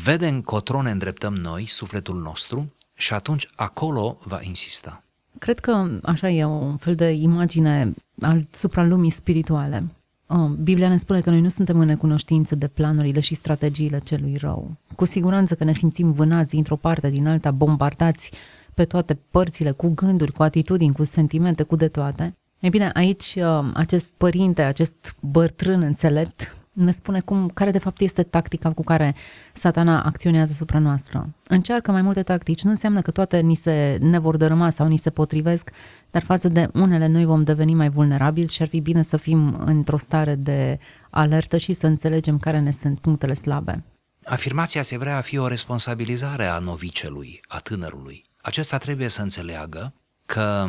Vede 0.04 0.28
încotro 0.28 0.82
ne 0.82 0.92
îndreptăm 0.92 1.36
noi, 1.36 1.66
sufletul 1.66 2.22
nostru, 2.22 2.74
și 2.94 3.14
atunci 3.14 3.48
acolo 3.56 4.18
va 4.24 4.42
insista. 4.42 5.04
Cred 5.44 5.60
că 5.60 6.00
așa 6.04 6.30
e 6.30 6.46
un 6.46 6.78
fel 6.78 6.96
de 6.96 7.12
imagine 7.12 7.94
al 8.22 8.48
supralumii 8.52 9.10
spirituale. 9.10 9.84
Biblia 10.62 10.90
ne 10.90 10.98
spune 10.98 11.22
că 11.22 11.30
noi 11.30 11.42
nu 11.42 11.50
suntem 11.50 11.80
în 11.80 11.86
necunoștință 11.86 12.56
de 12.56 12.68
planurile 12.68 13.20
și 13.20 13.36
strategiile 13.36 14.00
celui 14.00 14.38
rău. 14.38 14.72
Cu 14.96 15.06
siguranță 15.06 15.56
că 15.56 15.64
ne 15.64 15.74
simțim 15.74 16.12
vânați 16.12 16.56
într-o 16.56 16.76
parte 16.76 17.10
din 17.10 17.28
alta, 17.28 17.52
bombardați 17.52 18.32
pe 18.74 18.86
toate 18.86 19.20
părțile, 19.30 19.72
cu 19.72 19.88
gânduri, 19.88 20.32
cu 20.32 20.44
atitudini, 20.44 20.94
cu 20.94 21.04
sentimente, 21.04 21.64
cu 21.64 21.76
de 21.76 21.88
toate. 21.88 22.38
Ei 22.60 22.70
bine, 22.70 22.92
aici 22.94 23.38
acest 23.74 24.14
părinte, 24.18 24.62
acest 24.62 25.16
bătrân 25.20 25.82
înțelept, 25.82 26.56
ne 26.74 26.92
spune 26.92 27.20
cum, 27.20 27.50
care 27.50 27.72
de 27.72 27.78
fapt 27.78 28.00
este 28.00 28.24
tactica 28.24 28.72
cu 28.72 28.84
care 28.84 29.16
satana 29.54 30.04
acționează 30.04 30.52
asupra 30.54 30.80
noastră. 30.80 31.30
Încearcă 31.48 31.92
mai 31.92 32.02
multe 32.02 32.24
tactici, 32.24 32.64
nu 32.64 32.70
înseamnă 32.70 33.02
că 33.02 33.12
toate 33.12 33.40
ni 33.40 33.56
se 33.56 33.98
ne 34.02 34.20
vor 34.20 34.38
dărâma 34.38 34.70
sau 34.70 34.88
ni 34.88 34.98
se 34.98 35.10
potrivesc, 35.10 35.70
dar 36.12 36.24
față 36.24 36.50
de 36.50 36.68
unele 36.74 37.08
noi 37.08 37.26
vom 37.26 37.44
deveni 37.44 37.74
mai 37.74 37.90
vulnerabili 37.90 38.48
și 38.48 38.62
ar 38.62 38.68
fi 38.68 38.80
bine 38.80 39.02
să 39.02 39.18
fim 39.18 39.64
într-o 39.66 39.98
stare 39.98 40.36
de 40.36 40.80
alertă 41.10 41.58
și 41.58 41.74
să 41.74 41.88
înțelegem 41.88 42.38
care 42.38 42.60
ne 42.60 42.72
sunt 42.72 43.00
punctele 43.00 43.34
slabe. 43.34 43.84
Afirmația 44.26 44.82
se 44.82 44.98
vrea 44.98 45.18
a 45.18 45.22
fi 45.22 45.38
o 45.38 45.48
responsabilizare 45.48 46.46
a 46.46 46.60
novicelui, 46.60 47.42
a 47.48 47.58
tânărului. 47.58 48.24
Acesta 48.42 48.78
trebuie 48.78 49.08
să 49.08 49.22
înțeleagă 49.22 49.94
că 50.26 50.68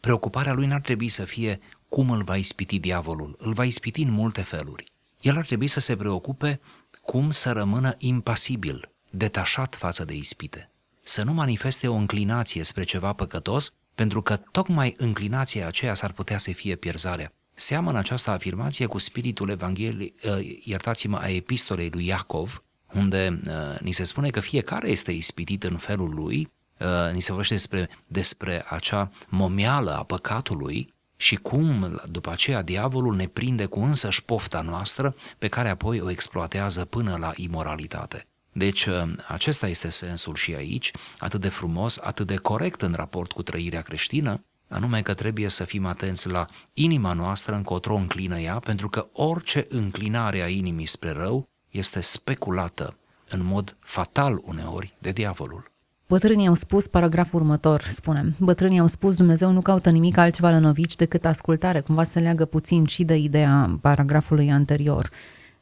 preocuparea 0.00 0.52
lui 0.52 0.66
n-ar 0.66 0.80
trebui 0.80 1.08
să 1.08 1.24
fie 1.24 1.60
cum 1.88 2.10
îl 2.10 2.22
va 2.22 2.36
ispiti 2.36 2.78
diavolul. 2.78 3.36
Îl 3.38 3.52
va 3.52 3.64
ispiti 3.64 4.02
în 4.02 4.10
multe 4.10 4.42
feluri. 4.42 4.92
El 5.26 5.36
ar 5.36 5.44
trebui 5.44 5.66
să 5.66 5.80
se 5.80 5.96
preocupe 5.96 6.60
cum 7.02 7.30
să 7.30 7.52
rămână 7.52 7.94
impasibil, 7.98 8.90
detașat 9.10 9.74
față 9.74 10.04
de 10.04 10.14
ispite. 10.14 10.70
Să 11.02 11.22
nu 11.22 11.32
manifeste 11.32 11.88
o 11.88 11.94
înclinație 11.94 12.62
spre 12.62 12.84
ceva 12.84 13.12
păcătos, 13.12 13.74
pentru 13.94 14.22
că 14.22 14.36
tocmai 14.36 14.94
înclinația 14.98 15.66
aceea 15.66 15.94
s-ar 15.94 16.12
putea 16.12 16.38
să 16.38 16.52
fie 16.52 16.76
pierzarea. 16.76 17.32
Seamănă 17.54 17.98
această 17.98 18.30
afirmație 18.30 18.86
cu 18.86 18.98
spiritul 18.98 19.48
Evangheliei, 19.48 20.14
uh, 20.24 20.58
iertați-mă, 20.64 21.18
a 21.18 21.28
epistolei 21.28 21.90
lui 21.92 22.06
Iacov, 22.06 22.62
unde 22.94 23.40
uh, 23.46 23.80
ni 23.80 23.92
se 23.92 24.04
spune 24.04 24.30
că 24.30 24.40
fiecare 24.40 24.90
este 24.90 25.12
ispitit 25.12 25.64
în 25.64 25.76
felul 25.76 26.14
lui, 26.14 26.52
uh, 26.78 27.12
ni 27.12 27.20
se 27.20 27.32
vorbește 27.32 27.54
despre, 27.54 27.88
despre 28.06 28.64
acea 28.68 29.10
momeală 29.28 29.96
a 29.96 30.02
păcatului 30.02 30.94
și 31.16 31.36
cum 31.36 32.00
după 32.06 32.30
aceea 32.30 32.62
diavolul 32.62 33.16
ne 33.16 33.26
prinde 33.26 33.66
cu 33.66 33.80
însăși 33.80 34.24
pofta 34.24 34.60
noastră 34.60 35.14
pe 35.38 35.48
care 35.48 35.68
apoi 35.68 36.00
o 36.00 36.10
exploatează 36.10 36.84
până 36.84 37.16
la 37.16 37.32
imoralitate. 37.34 38.26
Deci 38.52 38.86
uh, 38.86 39.02
acesta 39.28 39.68
este 39.68 39.90
sensul 39.90 40.34
și 40.34 40.54
aici, 40.54 40.90
atât 41.18 41.40
de 41.40 41.48
frumos, 41.48 41.98
atât 41.98 42.26
de 42.26 42.36
corect 42.36 42.82
în 42.82 42.92
raport 42.92 43.32
cu 43.32 43.42
trăirea 43.42 43.82
creștină, 43.82 44.44
anume 44.68 45.02
că 45.02 45.14
trebuie 45.14 45.48
să 45.48 45.64
fim 45.64 45.86
atenți 45.86 46.28
la 46.28 46.46
inima 46.72 47.12
noastră 47.12 47.54
încotro 47.54 47.94
înclină 47.94 48.38
ea, 48.38 48.58
pentru 48.58 48.88
că 48.88 49.08
orice 49.12 49.66
înclinare 49.68 50.42
a 50.42 50.48
inimii 50.48 50.86
spre 50.86 51.10
rău 51.10 51.48
este 51.70 52.00
speculată 52.00 52.98
în 53.28 53.44
mod 53.44 53.76
fatal 53.80 54.40
uneori 54.42 54.96
de 54.98 55.10
diavolul. 55.10 55.75
Bătrânii 56.08 56.46
au 56.46 56.54
spus, 56.54 56.86
paragraful 56.86 57.40
următor 57.40 57.82
spune, 57.82 58.34
bătrânii 58.38 58.78
au 58.78 58.86
spus 58.86 59.16
Dumnezeu 59.16 59.50
nu 59.50 59.60
caută 59.60 59.90
nimic 59.90 60.16
altceva 60.16 60.50
la 60.50 60.58
novici 60.58 60.96
decât 60.96 61.24
ascultare, 61.24 61.80
cumva 61.80 62.04
se 62.04 62.20
leagă 62.20 62.44
puțin 62.44 62.84
și 62.84 63.04
de 63.04 63.16
ideea 63.16 63.78
paragrafului 63.80 64.50
anterior. 64.50 65.10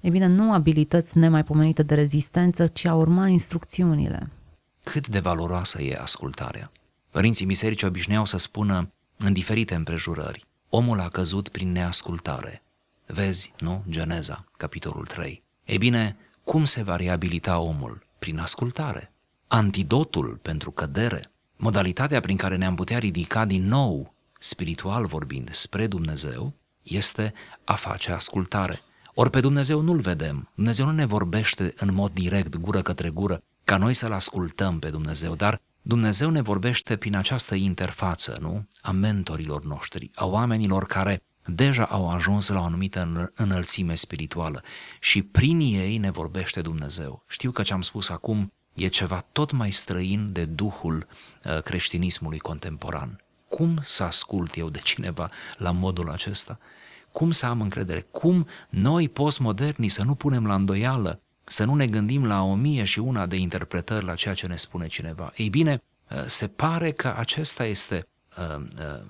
E 0.00 0.08
bine, 0.08 0.26
nu 0.26 0.52
abilități 0.52 1.18
nemaipomenite 1.18 1.82
de 1.82 1.94
rezistență, 1.94 2.66
ci 2.66 2.84
a 2.84 2.94
urma 2.94 3.28
instrucțiunile. 3.28 4.30
Cât 4.82 5.08
de 5.08 5.18
valoroasă 5.18 5.82
e 5.82 5.98
ascultarea. 6.00 6.72
Părinții 7.10 7.46
biserici 7.46 7.82
obișnuiau 7.82 8.24
să 8.24 8.36
spună 8.36 8.92
în 9.18 9.32
diferite 9.32 9.74
împrejurări, 9.74 10.46
omul 10.68 11.00
a 11.00 11.08
căzut 11.08 11.48
prin 11.48 11.72
neascultare. 11.72 12.62
Vezi, 13.06 13.52
nu? 13.58 13.82
Geneza, 13.88 14.44
capitolul 14.56 15.06
3. 15.06 15.42
Ei 15.64 15.78
bine, 15.78 16.16
cum 16.44 16.64
se 16.64 16.82
va 16.82 16.96
reabilita 16.96 17.58
omul? 17.58 18.06
Prin 18.18 18.38
ascultare 18.38 19.13
antidotul 19.48 20.38
pentru 20.42 20.70
cădere, 20.70 21.32
modalitatea 21.56 22.20
prin 22.20 22.36
care 22.36 22.56
ne-am 22.56 22.74
putea 22.74 22.98
ridica 22.98 23.44
din 23.44 23.68
nou, 23.68 24.14
spiritual 24.38 25.06
vorbind, 25.06 25.52
spre 25.52 25.86
Dumnezeu, 25.86 26.52
este 26.82 27.32
a 27.64 27.74
face 27.74 28.12
ascultare. 28.12 28.80
Ori 29.14 29.30
pe 29.30 29.40
Dumnezeu 29.40 29.80
nu-L 29.80 30.00
vedem, 30.00 30.50
Dumnezeu 30.54 30.86
nu 30.86 30.92
ne 30.92 31.04
vorbește 31.04 31.72
în 31.76 31.94
mod 31.94 32.12
direct, 32.12 32.56
gură 32.56 32.82
către 32.82 33.10
gură, 33.10 33.42
ca 33.64 33.76
noi 33.76 33.94
să-L 33.94 34.12
ascultăm 34.12 34.78
pe 34.78 34.90
Dumnezeu, 34.90 35.34
dar 35.34 35.60
Dumnezeu 35.82 36.30
ne 36.30 36.40
vorbește 36.40 36.96
prin 36.96 37.16
această 37.16 37.54
interfață, 37.54 38.36
nu? 38.40 38.66
A 38.80 38.90
mentorilor 38.90 39.64
noștri, 39.64 40.10
a 40.14 40.26
oamenilor 40.26 40.86
care 40.86 41.22
deja 41.46 41.84
au 41.84 42.08
ajuns 42.08 42.48
la 42.48 42.60
o 42.60 42.64
anumită 42.64 43.30
înălțime 43.34 43.94
spirituală 43.94 44.62
și 45.00 45.22
prin 45.22 45.60
ei 45.60 45.96
ne 45.96 46.10
vorbește 46.10 46.60
Dumnezeu. 46.60 47.24
Știu 47.28 47.50
că 47.50 47.62
ce 47.62 47.72
am 47.72 47.82
spus 47.82 48.08
acum 48.08 48.52
e 48.74 48.86
ceva 48.88 49.24
tot 49.32 49.50
mai 49.52 49.70
străin 49.70 50.32
de 50.32 50.44
duhul 50.44 51.06
uh, 51.44 51.62
creștinismului 51.62 52.38
contemporan. 52.38 53.24
Cum 53.48 53.80
să 53.84 54.02
ascult 54.02 54.56
eu 54.56 54.68
de 54.68 54.78
cineva 54.78 55.30
la 55.56 55.70
modul 55.70 56.10
acesta? 56.10 56.58
Cum 57.12 57.30
să 57.30 57.46
am 57.46 57.60
încredere? 57.60 58.00
Cum 58.00 58.46
noi, 58.68 59.08
postmoderni, 59.08 59.88
să 59.88 60.02
nu 60.02 60.14
punem 60.14 60.46
la 60.46 60.54
îndoială, 60.54 61.20
să 61.44 61.64
nu 61.64 61.74
ne 61.74 61.86
gândim 61.86 62.26
la 62.26 62.42
o 62.42 62.54
mie 62.54 62.84
și 62.84 62.98
una 62.98 63.26
de 63.26 63.36
interpretări 63.36 64.04
la 64.04 64.14
ceea 64.14 64.34
ce 64.34 64.46
ne 64.46 64.56
spune 64.56 64.86
cineva? 64.86 65.32
Ei 65.36 65.48
bine, 65.48 65.82
uh, 66.10 66.24
se 66.26 66.48
pare 66.48 66.90
că 66.92 67.14
acesta 67.16 67.64
este 67.64 68.06
uh, 68.38 68.64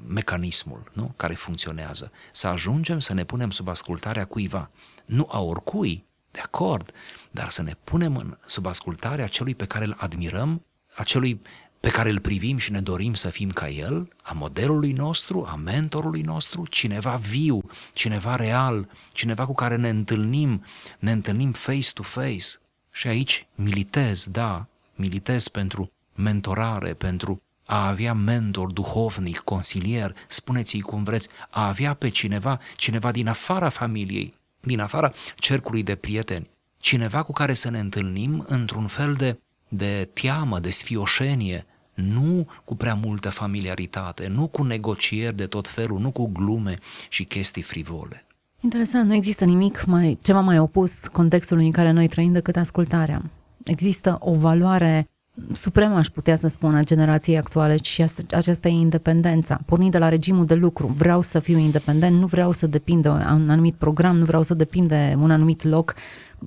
mecanismul 0.06 0.90
nu? 0.92 1.12
care 1.16 1.34
funcționează. 1.34 2.12
Să 2.32 2.48
ajungem 2.48 2.98
să 2.98 3.14
ne 3.14 3.24
punem 3.24 3.50
sub 3.50 3.68
ascultarea 3.68 4.24
cuiva, 4.24 4.70
nu 5.04 5.28
a 5.30 5.40
oricui, 5.40 6.04
de 6.30 6.40
acord, 6.40 6.92
dar 7.34 7.48
să 7.48 7.62
ne 7.62 7.76
punem 7.84 8.16
în, 8.16 8.36
sub 8.46 8.66
ascultarea 8.66 9.26
celui 9.26 9.54
pe 9.54 9.64
care 9.64 9.84
îl 9.84 9.96
admirăm, 9.98 10.64
acelui 10.96 11.40
pe 11.80 11.90
care 11.90 12.10
îl 12.10 12.20
privim 12.20 12.56
și 12.56 12.70
ne 12.70 12.80
dorim 12.80 13.14
să 13.14 13.30
fim 13.30 13.50
ca 13.50 13.68
el, 13.68 14.08
a 14.22 14.32
modelului 14.32 14.92
nostru, 14.92 15.46
a 15.48 15.54
mentorului 15.54 16.20
nostru, 16.20 16.66
cineva 16.66 17.16
viu, 17.16 17.62
cineva 17.92 18.36
real, 18.36 18.88
cineva 19.12 19.46
cu 19.46 19.54
care 19.54 19.76
ne 19.76 19.88
întâlnim, 19.88 20.64
ne 20.98 21.12
întâlnim 21.12 21.52
face 21.52 21.92
to 21.92 22.02
face. 22.02 22.46
Și 22.92 23.06
aici 23.06 23.46
militez, 23.54 24.26
da, 24.30 24.66
militez 24.94 25.48
pentru 25.48 25.92
mentorare, 26.14 26.94
pentru 26.94 27.42
a 27.66 27.88
avea 27.88 28.12
mentor 28.12 28.72
duhovnic, 28.72 29.38
consilier, 29.38 30.14
spuneți-i 30.28 30.80
cum 30.80 31.04
vreți, 31.04 31.28
a 31.50 31.66
avea 31.66 31.94
pe 31.94 32.08
cineva, 32.08 32.60
cineva 32.76 33.10
din 33.10 33.28
afara 33.28 33.68
familiei, 33.68 34.34
din 34.60 34.80
afara 34.80 35.12
cercului 35.36 35.82
de 35.82 35.94
prieteni, 35.94 36.52
cineva 36.84 37.22
cu 37.22 37.32
care 37.32 37.52
să 37.52 37.70
ne 37.70 37.78
întâlnim 37.78 38.44
într-un 38.48 38.86
fel 38.86 39.12
de, 39.12 39.40
de 39.68 40.08
teamă, 40.12 40.60
de 40.60 40.70
sfioșenie, 40.70 41.66
nu 41.94 42.46
cu 42.64 42.74
prea 42.76 42.94
multă 42.94 43.30
familiaritate, 43.30 44.26
nu 44.26 44.46
cu 44.46 44.62
negocieri 44.62 45.36
de 45.36 45.46
tot 45.46 45.68
felul, 45.68 46.00
nu 46.00 46.10
cu 46.10 46.30
glume 46.32 46.78
și 47.08 47.24
chestii 47.24 47.62
frivole. 47.62 48.26
Interesant, 48.60 49.08
nu 49.08 49.14
există 49.14 49.44
nimic 49.44 49.84
mai, 49.84 50.18
ceva 50.22 50.40
mai 50.40 50.58
opus 50.58 51.06
contextului 51.06 51.64
în 51.64 51.72
care 51.72 51.90
noi 51.90 52.08
trăim 52.08 52.32
decât 52.32 52.56
ascultarea. 52.56 53.22
Există 53.64 54.16
o 54.20 54.34
valoare 54.34 55.08
supremă, 55.52 55.94
aș 55.94 56.08
putea 56.08 56.36
să 56.36 56.48
spun, 56.48 56.74
a 56.74 56.82
generației 56.82 57.38
actuale 57.38 57.76
și 57.82 58.04
aceasta 58.30 58.68
e 58.68 58.70
independența. 58.70 59.60
Pornind 59.66 59.90
de 59.90 59.98
la 59.98 60.08
regimul 60.08 60.46
de 60.46 60.54
lucru, 60.54 60.86
vreau 60.86 61.20
să 61.20 61.38
fiu 61.38 61.58
independent, 61.58 62.16
nu 62.16 62.26
vreau 62.26 62.52
să 62.52 62.66
depind 62.66 63.02
de 63.02 63.08
un 63.08 63.50
anumit 63.50 63.74
program, 63.74 64.16
nu 64.16 64.24
vreau 64.24 64.42
să 64.42 64.54
depind 64.54 64.88
de 64.88 65.16
un 65.18 65.30
anumit 65.30 65.62
loc, 65.62 65.94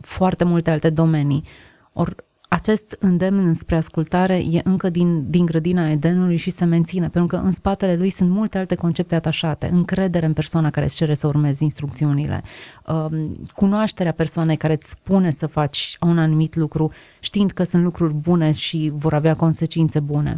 foarte 0.02 0.44
multe 0.44 0.70
alte 0.70 0.90
domenii. 0.90 1.44
Or, 1.94 2.16
acest 2.48 2.96
îndemn 3.00 3.54
spre 3.54 3.76
ascultare 3.76 4.38
e 4.38 4.62
încă 4.64 4.90
din, 4.90 5.30
din 5.30 5.46
grădina 5.46 5.90
Edenului 5.90 6.38
și 6.38 6.50
se 6.50 6.66
menține, 6.66 7.10
pentru 7.10 7.38
că 7.38 7.44
în 7.46 7.52
spatele 7.52 7.96
lui 7.96 8.10
sunt 8.10 8.30
multe 8.30 8.58
alte 8.58 8.76
concepte 8.76 9.16
atașate, 9.16 9.70
încredere 9.72 10.26
în 10.26 10.34
persoana 10.34 10.70
care 10.70 10.86
îți 10.86 10.96
cere 10.96 11.14
să 11.14 11.28
urmezi 11.28 11.64
instrucțiunile, 11.64 12.44
um, 12.86 13.38
cunoașterea 13.56 14.12
persoanei 14.12 14.58
care 14.58 14.74
îți 14.74 14.90
spune 14.90 15.30
să 15.30 15.48
faci 15.48 15.98
un 16.02 16.20
anumit 16.20 16.56
lucru, 16.56 16.92
știind 17.20 17.52
că 17.52 17.64
sunt 17.64 17.84
lucruri 17.84 18.14
bune 18.14 18.52
și 18.52 18.92
vor 18.94 19.14
avea 19.14 19.36
consecințe 19.36 20.00
bune. 20.00 20.38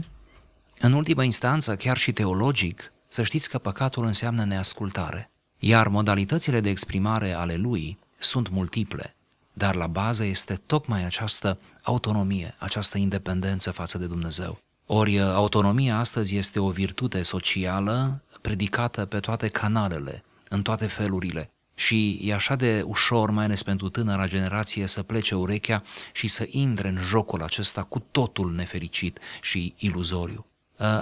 În 0.80 0.93
ultima 0.93 1.24
instanță, 1.24 1.76
chiar 1.76 1.98
și 1.98 2.12
teologic, 2.12 2.93
să 3.08 3.24
știți 3.24 3.50
că 3.50 3.58
păcatul 3.58 4.06
înseamnă 4.06 4.43
neascultare, 4.43 5.30
iar 5.60 5.88
modalitățile 5.88 6.60
de 6.60 6.69
exprimare 6.69 7.32
ale 7.32 7.56
lui 7.56 7.98
sunt 8.17 8.50
multiple 8.50 9.13
dar 9.60 9.76
la 9.76 9.88
bază 9.88 10.24
este 10.24 10.54
tocmai 10.65 11.06
această 11.06 11.58
autonomie, 11.89 12.56
această 12.58 12.97
independență 12.97 13.71
față 13.71 13.97
de 13.97 14.06
Dumnezeu. 14.06 14.60
Ori 14.86 15.19
autonomia 15.19 15.97
astăzi 15.97 16.38
este 16.38 16.60
o 16.60 16.69
virtute 16.69 17.21
socială 17.21 18.21
predicată 18.41 19.06
pe 19.06 19.19
toate 19.19 19.47
canalele, 19.47 20.23
în 20.49 20.62
toate 20.62 20.88
felurile. 20.88 21.52
Și 21.73 22.19
e 22.23 22.34
așa 22.34 22.56
de 22.56 22.84
ușor, 22.86 23.32
mai 23.32 23.43
ales 23.43 23.63
pentru 23.63 23.89
tânăra 23.89 24.28
generație, 24.28 24.88
să 24.88 25.04
plece 25.04 25.36
urechea 25.36 25.84
și 26.13 26.28
să 26.28 26.45
intre 26.47 26.88
în 26.88 26.97
jocul 26.97 27.41
acesta 27.41 27.84
cu 27.84 27.99
totul 28.12 28.54
nefericit 28.54 29.19
și 29.41 29.73
iluzoriu. 29.78 30.45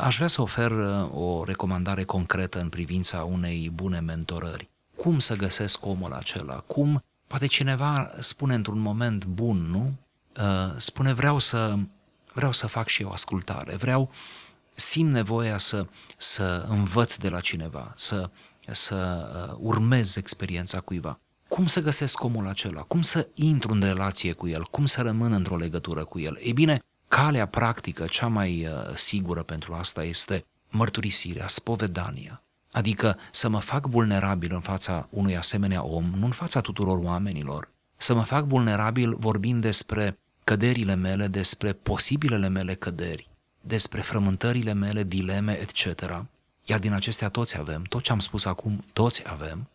Aș 0.02 0.16
vrea 0.16 0.28
să 0.28 0.42
ofer 0.42 0.72
o 1.14 1.44
recomandare 1.44 2.04
concretă 2.04 2.60
în 2.60 2.70
privința 2.70 3.24
unei 3.24 3.72
bune 3.74 4.00
mentorări. 4.00 4.70
Cum 4.96 5.20
să 5.20 5.36
găsesc 5.36 5.86
omul 5.86 6.14
acela? 6.14 6.56
Cum 6.56 7.02
Poate 7.28 7.46
cineva 7.46 8.12
spune 8.20 8.54
într-un 8.54 8.80
moment 8.80 9.26
bun, 9.26 9.58
nu? 9.58 9.94
Uh, 10.42 10.74
spune 10.78 11.14
vreau 11.14 11.40
să, 11.40 11.76
vreau 12.34 12.52
să 12.52 12.68
fac 12.68 12.88
și 12.88 13.02
eu 13.02 13.12
ascultare, 13.12 13.76
vreau, 13.76 14.12
simt 14.74 15.12
nevoia 15.12 15.58
să, 15.58 15.86
să 16.18 16.66
învăț 16.68 17.16
de 17.16 17.30
la 17.30 17.40
cineva, 17.40 17.94
să, 17.96 18.30
să 18.72 19.30
uh, 19.50 19.58
urmez 19.60 20.16
experiența 20.16 20.80
cuiva. 20.80 21.20
cum 21.48 21.66
să 21.66 21.82
găsesc 21.82 22.24
omul 22.24 22.48
acela, 22.48 22.82
cum 22.82 23.02
să 23.02 23.30
intru 23.34 23.74
în 23.74 23.82
relație 23.82 24.34
cu 24.34 24.48
el, 24.48 24.64
cum 24.64 24.86
să 24.86 25.02
rămân 25.02 25.32
într-o 25.32 25.58
legătură 25.58 26.06
cu 26.06 26.20
el. 26.20 26.40
Ei 26.44 26.54
bine, 26.54 26.84
calea 27.08 27.46
practică 27.46 28.06
cea 28.06 28.28
mai 28.28 28.66
uh, 28.66 28.96
sigură 28.96 29.44
pentru 29.44 29.74
asta 29.74 30.04
este 30.04 30.46
mărturisirea, 30.70 31.48
spovedania. 31.48 32.42
Adică 32.72 33.18
să 33.32 33.50
mă 33.50 33.60
fac 33.60 33.86
vulnerabil 33.86 34.54
în 34.54 34.62
fața 34.62 35.08
unui 35.10 35.38
asemenea 35.38 35.84
om, 35.84 36.14
nu 36.18 36.26
în 36.26 36.32
fața 36.32 36.62
tuturor 36.62 36.98
oamenilor, 37.04 37.70
să 37.98 38.14
mă 38.14 38.24
fac 38.24 38.44
vulnerabil 38.44 39.16
vorbind 39.16 39.62
despre 39.62 40.20
căderile 40.48 40.96
mele, 40.96 41.28
despre 41.28 41.74
posibilele 41.74 42.48
mele 42.48 42.74
căderi, 42.74 43.30
despre 43.62 44.02
frământările 44.02 44.74
mele, 44.74 45.04
dileme, 45.04 45.60
etc. 45.60 46.24
Iar 46.66 46.80
din 46.80 46.94
acestea 46.94 47.30
toți 47.30 47.58
avem, 47.58 47.82
tot 47.82 48.02
ce 48.02 48.12
am 48.12 48.20
spus 48.20 48.46
acum, 48.46 48.84
toți 48.94 49.24
avem. 49.26 49.70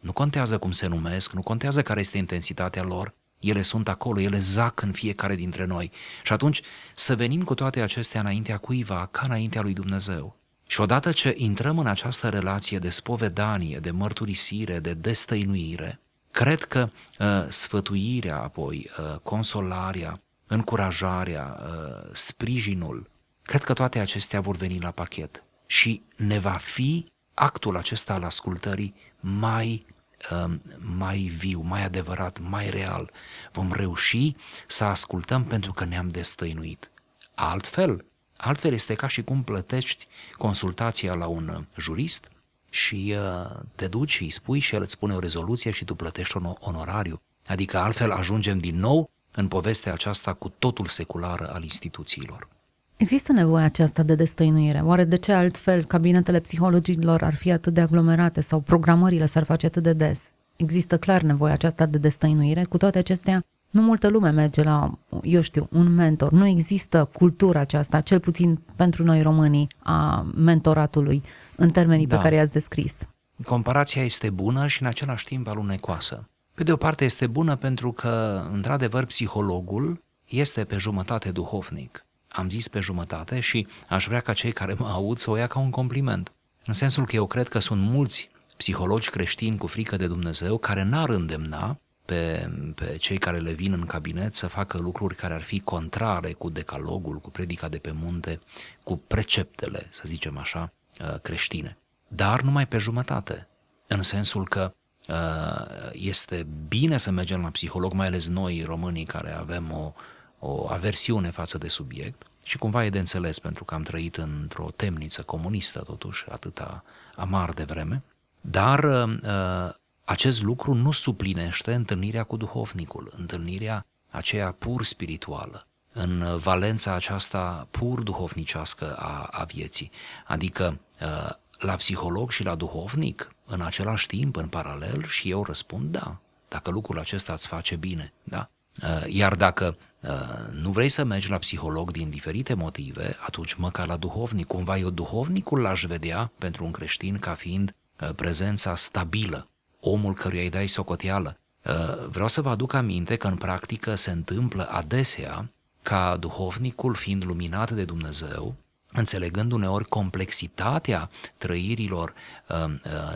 Nu 0.00 0.12
contează 0.12 0.58
cum 0.58 0.72
se 0.72 0.86
numesc, 0.86 1.32
nu 1.32 1.42
contează 1.42 1.82
care 1.82 2.00
este 2.00 2.18
intensitatea 2.18 2.82
lor, 2.82 3.14
ele 3.38 3.62
sunt 3.62 3.88
acolo, 3.88 4.20
ele 4.20 4.38
zac 4.38 4.80
în 4.80 4.92
fiecare 4.92 5.34
dintre 5.34 5.64
noi. 5.64 5.90
Și 6.22 6.32
atunci 6.32 6.60
să 6.94 7.16
venim 7.16 7.42
cu 7.42 7.54
toate 7.54 7.80
acestea 7.80 8.20
înaintea 8.20 8.56
cuiva, 8.56 9.08
ca 9.10 9.22
înaintea 9.24 9.62
lui 9.62 9.72
Dumnezeu. 9.72 10.36
Și 10.66 10.80
odată 10.80 11.12
ce 11.12 11.34
intrăm 11.36 11.78
în 11.78 11.86
această 11.86 12.28
relație 12.28 12.78
de 12.78 12.90
spovedanie, 12.90 13.78
de 13.78 13.90
mărturisire, 13.90 14.78
de 14.78 14.94
destăinuire, 14.94 16.00
cred 16.38 16.62
că 16.62 16.90
uh, 17.18 17.44
sfătuirea, 17.48 18.36
apoi 18.42 18.90
uh, 18.98 19.18
consolarea, 19.22 20.22
încurajarea, 20.46 21.60
uh, 21.60 22.10
sprijinul, 22.12 23.10
cred 23.42 23.62
că 23.62 23.72
toate 23.72 23.98
acestea 23.98 24.40
vor 24.40 24.56
veni 24.56 24.80
la 24.80 24.90
pachet 24.90 25.44
și 25.66 26.02
ne 26.16 26.38
va 26.38 26.52
fi 26.52 27.06
actul 27.34 27.76
acesta 27.76 28.14
al 28.14 28.22
ascultării 28.22 28.94
mai 29.20 29.86
Um, 30.30 30.62
mai 30.78 31.18
viu, 31.18 31.60
mai 31.60 31.84
adevărat, 31.84 32.38
mai 32.40 32.70
real. 32.70 33.10
Vom 33.52 33.72
reuși 33.72 34.34
să 34.66 34.84
ascultăm 34.84 35.44
pentru 35.44 35.72
că 35.72 35.84
ne-am 35.84 36.08
destăinuit. 36.08 36.90
Altfel, 37.34 38.04
altfel 38.36 38.72
este 38.72 38.94
ca 38.94 39.06
și 39.08 39.22
cum 39.22 39.42
plătești 39.42 40.06
consultația 40.36 41.14
la 41.14 41.26
un 41.26 41.48
uh, 41.48 41.64
jurist 41.76 42.30
și 42.78 43.14
uh, 43.16 43.60
te 43.74 43.86
duci 43.86 44.10
și 44.10 44.22
îi 44.22 44.30
spui 44.30 44.58
și 44.58 44.74
el 44.74 44.80
îți 44.80 44.92
spune 44.92 45.14
o 45.14 45.18
rezoluție 45.18 45.70
și 45.70 45.84
tu 45.84 45.94
plătești 45.94 46.36
un 46.36 46.54
onorariu. 46.60 47.20
Adică 47.46 47.78
altfel 47.78 48.10
ajungem 48.10 48.58
din 48.58 48.78
nou 48.78 49.10
în 49.30 49.48
povestea 49.48 49.92
aceasta 49.92 50.32
cu 50.32 50.48
totul 50.48 50.86
seculară 50.86 51.50
al 51.52 51.62
instituțiilor. 51.62 52.48
Există 52.96 53.32
nevoia 53.32 53.64
aceasta 53.64 54.02
de 54.02 54.14
destăinuire. 54.14 54.80
Oare 54.80 55.04
de 55.04 55.16
ce 55.16 55.32
altfel 55.32 55.84
cabinetele 55.84 56.40
psihologilor 56.40 57.22
ar 57.22 57.34
fi 57.34 57.50
atât 57.50 57.74
de 57.74 57.80
aglomerate 57.80 58.40
sau 58.40 58.60
programările 58.60 59.26
s-ar 59.26 59.44
face 59.44 59.66
atât 59.66 59.82
de 59.82 59.92
des? 59.92 60.32
Există 60.56 60.98
clar 60.98 61.22
nevoia 61.22 61.52
aceasta 61.52 61.86
de 61.86 61.98
destăinuire. 61.98 62.64
Cu 62.64 62.76
toate 62.76 62.98
acestea, 62.98 63.44
nu 63.70 63.82
multă 63.82 64.08
lume 64.08 64.30
merge 64.30 64.62
la, 64.62 64.98
eu 65.22 65.40
știu, 65.40 65.68
un 65.72 65.94
mentor. 65.94 66.32
Nu 66.32 66.46
există 66.46 67.08
cultura 67.12 67.60
aceasta, 67.60 68.00
cel 68.00 68.20
puțin 68.20 68.60
pentru 68.76 69.04
noi 69.04 69.22
românii, 69.22 69.68
a 69.78 70.26
mentoratului 70.34 71.22
în 71.56 71.70
termenii 71.70 72.06
da. 72.06 72.16
pe 72.16 72.22
care 72.22 72.34
i-ați 72.34 72.52
descris. 72.52 73.08
Comparația 73.44 74.04
este 74.04 74.30
bună 74.30 74.66
și 74.66 74.82
în 74.82 74.88
același 74.88 75.24
timp 75.24 75.48
alunecoasă. 75.48 76.28
Pe 76.54 76.62
de 76.62 76.72
o 76.72 76.76
parte 76.76 77.04
este 77.04 77.26
bună 77.26 77.56
pentru 77.56 77.92
că, 77.92 78.42
într-adevăr, 78.52 79.04
psihologul 79.04 80.02
este 80.24 80.64
pe 80.64 80.76
jumătate 80.76 81.30
duhovnic 81.30 82.02
am 82.28 82.50
zis 82.50 82.68
pe 82.68 82.80
jumătate 82.80 83.40
și 83.40 83.66
aș 83.88 84.06
vrea 84.06 84.20
ca 84.20 84.32
cei 84.32 84.52
care 84.52 84.74
mă 84.78 84.88
aud 84.88 85.18
să 85.18 85.30
o 85.30 85.36
ia 85.36 85.46
ca 85.46 85.58
un 85.58 85.70
compliment. 85.70 86.32
În 86.64 86.74
sensul 86.74 87.06
că 87.06 87.16
eu 87.16 87.26
cred 87.26 87.48
că 87.48 87.58
sunt 87.58 87.80
mulți 87.80 88.30
psihologi 88.56 89.10
creștini 89.10 89.56
cu 89.56 89.66
frică 89.66 89.96
de 89.96 90.06
Dumnezeu 90.06 90.58
care 90.58 90.82
n-ar 90.82 91.08
îndemna 91.08 91.78
pe, 92.08 92.50
pe 92.74 92.96
cei 92.96 93.18
care 93.18 93.38
le 93.38 93.52
vin 93.52 93.72
în 93.72 93.86
cabinet 93.86 94.34
să 94.34 94.46
facă 94.46 94.78
lucruri 94.78 95.14
care 95.14 95.34
ar 95.34 95.42
fi 95.42 95.60
contrare 95.60 96.32
cu 96.32 96.48
decalogul, 96.48 97.18
cu 97.18 97.30
predica 97.30 97.68
de 97.68 97.78
pe 97.78 97.90
munte, 97.90 98.40
cu 98.82 98.96
preceptele, 99.06 99.86
să 99.90 100.02
zicem 100.04 100.38
așa, 100.38 100.72
uh, 101.00 101.20
creștine. 101.20 101.78
Dar 102.08 102.40
numai 102.40 102.66
pe 102.66 102.78
jumătate, 102.78 103.48
în 103.86 104.02
sensul 104.02 104.48
că 104.48 104.74
uh, 105.08 105.90
este 105.92 106.46
bine 106.68 106.96
să 106.96 107.10
mergem 107.10 107.40
la 107.40 107.48
psiholog, 107.48 107.92
mai 107.92 108.06
ales 108.06 108.28
noi 108.28 108.62
românii 108.66 109.04
care 109.04 109.32
avem 109.32 109.72
o, 109.72 109.92
o 110.38 110.70
aversiune 110.70 111.30
față 111.30 111.58
de 111.58 111.68
subiect 111.68 112.22
și 112.42 112.58
cumva 112.58 112.84
e 112.84 112.90
de 112.90 112.98
înțeles 112.98 113.38
pentru 113.38 113.64
că 113.64 113.74
am 113.74 113.82
trăit 113.82 114.16
într-o 114.16 114.68
temniță 114.76 115.22
comunistă 115.22 115.78
totuși 115.78 116.24
atâta 116.30 116.84
amar 117.16 117.50
de 117.50 117.64
vreme, 117.64 118.02
dar 118.40 118.84
uh, 118.84 119.74
acest 120.08 120.42
lucru 120.42 120.74
nu 120.74 120.90
suplinește 120.92 121.74
întâlnirea 121.74 122.24
cu 122.24 122.36
duhovnicul, 122.36 123.12
întâlnirea 123.16 123.86
aceea 124.10 124.52
pur 124.52 124.84
spirituală, 124.84 125.66
în 125.92 126.38
valența 126.38 126.94
aceasta 126.94 127.68
pur 127.70 128.00
duhovnicească 128.00 128.96
a, 128.96 129.28
a 129.30 129.44
vieții. 129.44 129.90
Adică 130.26 130.80
uh, 131.00 131.30
la 131.58 131.74
psiholog 131.74 132.30
și 132.30 132.44
la 132.44 132.54
duhovnic, 132.54 133.32
în 133.46 133.60
același 133.60 134.06
timp, 134.06 134.36
în 134.36 134.48
paralel, 134.48 135.06
și 135.06 135.30
eu 135.30 135.44
răspund 135.44 135.92
da, 135.92 136.20
dacă 136.48 136.70
lucrul 136.70 136.98
acesta 136.98 137.32
îți 137.32 137.46
face 137.46 137.76
bine, 137.76 138.12
da? 138.22 138.50
Uh, 138.82 139.04
iar 139.06 139.34
dacă 139.34 139.76
Uh, 140.00 140.10
nu 140.52 140.70
vrei 140.70 140.88
să 140.88 141.04
mergi 141.04 141.30
la 141.30 141.38
psiholog 141.38 141.90
din 141.90 142.08
diferite 142.08 142.54
motive, 142.54 143.16
atunci 143.26 143.54
măcar 143.54 143.86
la 143.86 143.96
duhovnic. 143.96 144.46
Cumva 144.46 144.78
eu 144.78 144.90
duhovnicul 144.90 145.60
l-aș 145.60 145.84
vedea 145.84 146.32
pentru 146.38 146.64
un 146.64 146.70
creștin 146.70 147.18
ca 147.18 147.34
fiind 147.34 147.74
uh, 148.00 148.08
prezența 148.14 148.74
stabilă, 148.74 149.48
omul 149.80 150.14
căruia 150.14 150.42
îi 150.42 150.50
dai 150.50 150.66
socoteală. 150.66 151.38
Uh, 151.64 152.06
vreau 152.08 152.28
să 152.28 152.40
vă 152.40 152.48
aduc 152.48 152.72
aminte 152.72 153.16
că 153.16 153.26
în 153.26 153.36
practică 153.36 153.94
se 153.94 154.10
întâmplă 154.10 154.68
adesea 154.70 155.50
ca 155.82 156.16
duhovnicul 156.16 156.94
fiind 156.94 157.24
luminat 157.24 157.70
de 157.70 157.84
Dumnezeu, 157.84 158.54
înțelegând 158.92 159.52
uneori 159.52 159.84
complexitatea 159.84 161.10
trăirilor 161.36 162.14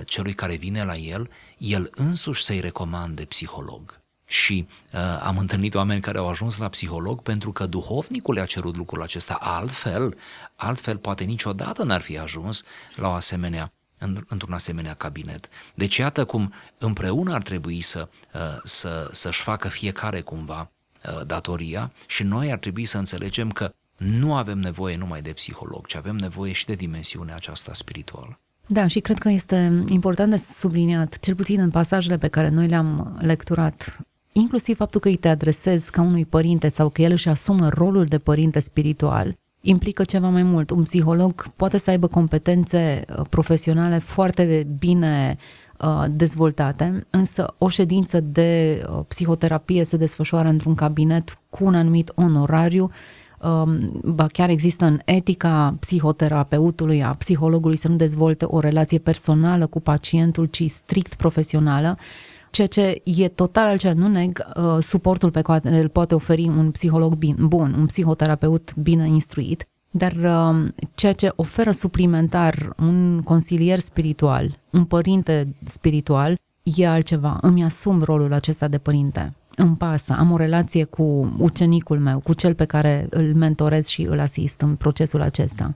celui 0.05 0.35
care 0.35 0.55
vine 0.55 0.85
la 0.85 0.96
el, 0.96 1.31
el 1.59 1.90
însuși 1.94 2.42
să-i 2.42 2.61
recomande 2.61 3.25
psiholog 3.25 4.03
și 4.33 4.66
uh, 4.92 5.01
am 5.22 5.38
întâlnit 5.38 5.75
oameni 5.75 6.01
care 6.01 6.18
au 6.18 6.29
ajuns 6.29 6.57
la 6.57 6.68
psiholog 6.68 7.22
pentru 7.22 7.53
că 7.53 7.66
duhovnicul 7.66 8.35
le-a 8.35 8.44
cerut 8.44 8.77
lucrul 8.77 9.03
acesta. 9.03 9.35
Altfel, 9.40 10.16
altfel 10.57 10.96
poate 10.96 11.25
niciodată 11.25 11.83
n-ar 11.83 12.01
fi 12.01 12.18
ajuns 12.18 12.64
la 12.96 13.09
o 13.09 13.12
asemenea 13.12 13.72
într-un 14.28 14.52
asemenea 14.52 14.94
cabinet. 14.94 15.48
Deci 15.74 15.96
iată 15.96 16.24
cum 16.24 16.52
împreună 16.78 17.34
ar 17.34 17.42
trebui 17.42 17.80
să, 17.80 18.08
uh, 18.34 18.40
să, 18.64 19.08
să-și 19.12 19.42
facă 19.42 19.68
fiecare 19.68 20.20
cumva 20.20 20.70
uh, 21.06 21.26
datoria 21.26 21.92
și 22.06 22.22
noi 22.22 22.52
ar 22.52 22.58
trebui 22.58 22.84
să 22.84 22.98
înțelegem 22.98 23.50
că 23.50 23.74
nu 23.96 24.34
avem 24.34 24.58
nevoie 24.58 24.96
numai 24.96 25.22
de 25.22 25.30
psiholog, 25.30 25.86
ci 25.86 25.94
avem 25.94 26.16
nevoie 26.16 26.52
și 26.52 26.66
de 26.66 26.74
dimensiunea 26.74 27.34
aceasta 27.34 27.72
spirituală. 27.72 28.38
Da, 28.66 28.86
și 28.86 29.00
cred 29.00 29.18
că 29.18 29.28
este 29.28 29.84
important 29.88 30.30
de 30.30 30.36
subliniat, 30.36 31.18
cel 31.18 31.34
puțin 31.34 31.60
în 31.60 31.70
pasajele 31.70 32.18
pe 32.18 32.28
care 32.28 32.48
noi 32.48 32.68
le-am 32.68 33.18
lecturat, 33.20 34.06
inclusiv 34.32 34.76
faptul 34.76 35.00
că 35.00 35.08
îi 35.08 35.16
te 35.16 35.28
adresezi 35.28 35.90
ca 35.90 36.02
unui 36.02 36.24
părinte 36.24 36.68
sau 36.68 36.88
că 36.88 37.02
el 37.02 37.12
își 37.12 37.28
asumă 37.28 37.68
rolul 37.68 38.04
de 38.04 38.18
părinte 38.18 38.58
spiritual, 38.58 39.36
implică 39.62 40.05
ceva 40.05 40.29
mai 40.29 40.42
mult. 40.42 40.70
Un 40.70 40.83
psiholog 40.83 41.46
poate 41.57 41.79
să 41.79 41.90
aibă 41.90 42.07
competențe 42.07 43.05
uh, 43.09 43.25
profesionale 43.31 43.98
foarte 43.98 44.66
bine 44.79 45.37
uh, 45.81 46.05
dezvoltate, 46.11 47.07
însă 47.11 47.55
o 47.59 47.68
ședință 47.68 48.20
de 48.20 48.83
uh, 48.90 49.01
psihoterapie 49.09 49.85
se 49.85 49.96
desfășoară 49.96 50.48
într-un 50.48 50.75
cabinet 50.75 51.38
cu 51.51 51.64
un 51.64 51.75
anumit 51.75 52.12
onorariu, 52.14 52.90
um, 53.40 54.01
ba 54.05 54.27
chiar 54.27 54.48
există 54.48 54.85
în 54.85 55.01
etica 55.05 55.77
psihoterapeutului, 55.81 57.03
a 57.03 57.11
psihologului 57.11 57.77
să 57.77 57.88
nu 57.88 57.96
dezvolte 57.96 58.44
o 58.44 58.61
relație 58.61 58.98
personală 58.98 59.66
cu 59.66 59.81
pacientul, 59.81 60.44
ci 60.44 60.70
strict 60.70 61.14
profesională 61.14 61.98
ceea 62.52 62.66
ce 62.66 63.02
e 63.04 63.28
total 63.28 63.66
altceva. 63.66 63.94
Nu 63.94 64.08
neg 64.08 64.46
uh, 64.56 64.76
suportul 64.80 65.30
pe 65.30 65.42
care 65.42 65.80
îl 65.80 65.88
poate 65.88 66.14
oferi 66.14 66.48
un 66.48 66.70
psiholog 66.70 67.14
bin, 67.14 67.36
bun, 67.38 67.74
un 67.78 67.86
psihoterapeut 67.86 68.74
bine 68.74 69.06
instruit, 69.06 69.66
dar 69.90 70.12
uh, 70.12 70.68
ceea 70.94 71.12
ce 71.12 71.32
oferă 71.36 71.70
suplimentar 71.70 72.74
un 72.78 73.22
consilier 73.22 73.78
spiritual, 73.78 74.58
un 74.70 74.84
părinte 74.84 75.54
spiritual, 75.64 76.38
e 76.62 76.86
altceva. 76.86 77.38
Îmi 77.40 77.64
asum 77.64 78.02
rolul 78.02 78.32
acesta 78.32 78.68
de 78.68 78.78
părinte. 78.78 79.34
Îmi 79.56 79.76
pasă, 79.76 80.14
am 80.18 80.30
o 80.30 80.36
relație 80.36 80.84
cu 80.84 81.34
ucenicul 81.38 81.98
meu, 81.98 82.20
cu 82.20 82.34
cel 82.34 82.54
pe 82.54 82.64
care 82.64 83.06
îl 83.10 83.34
mentorez 83.34 83.86
și 83.86 84.02
îl 84.02 84.20
asist 84.20 84.60
în 84.60 84.74
procesul 84.76 85.20
acesta. 85.20 85.74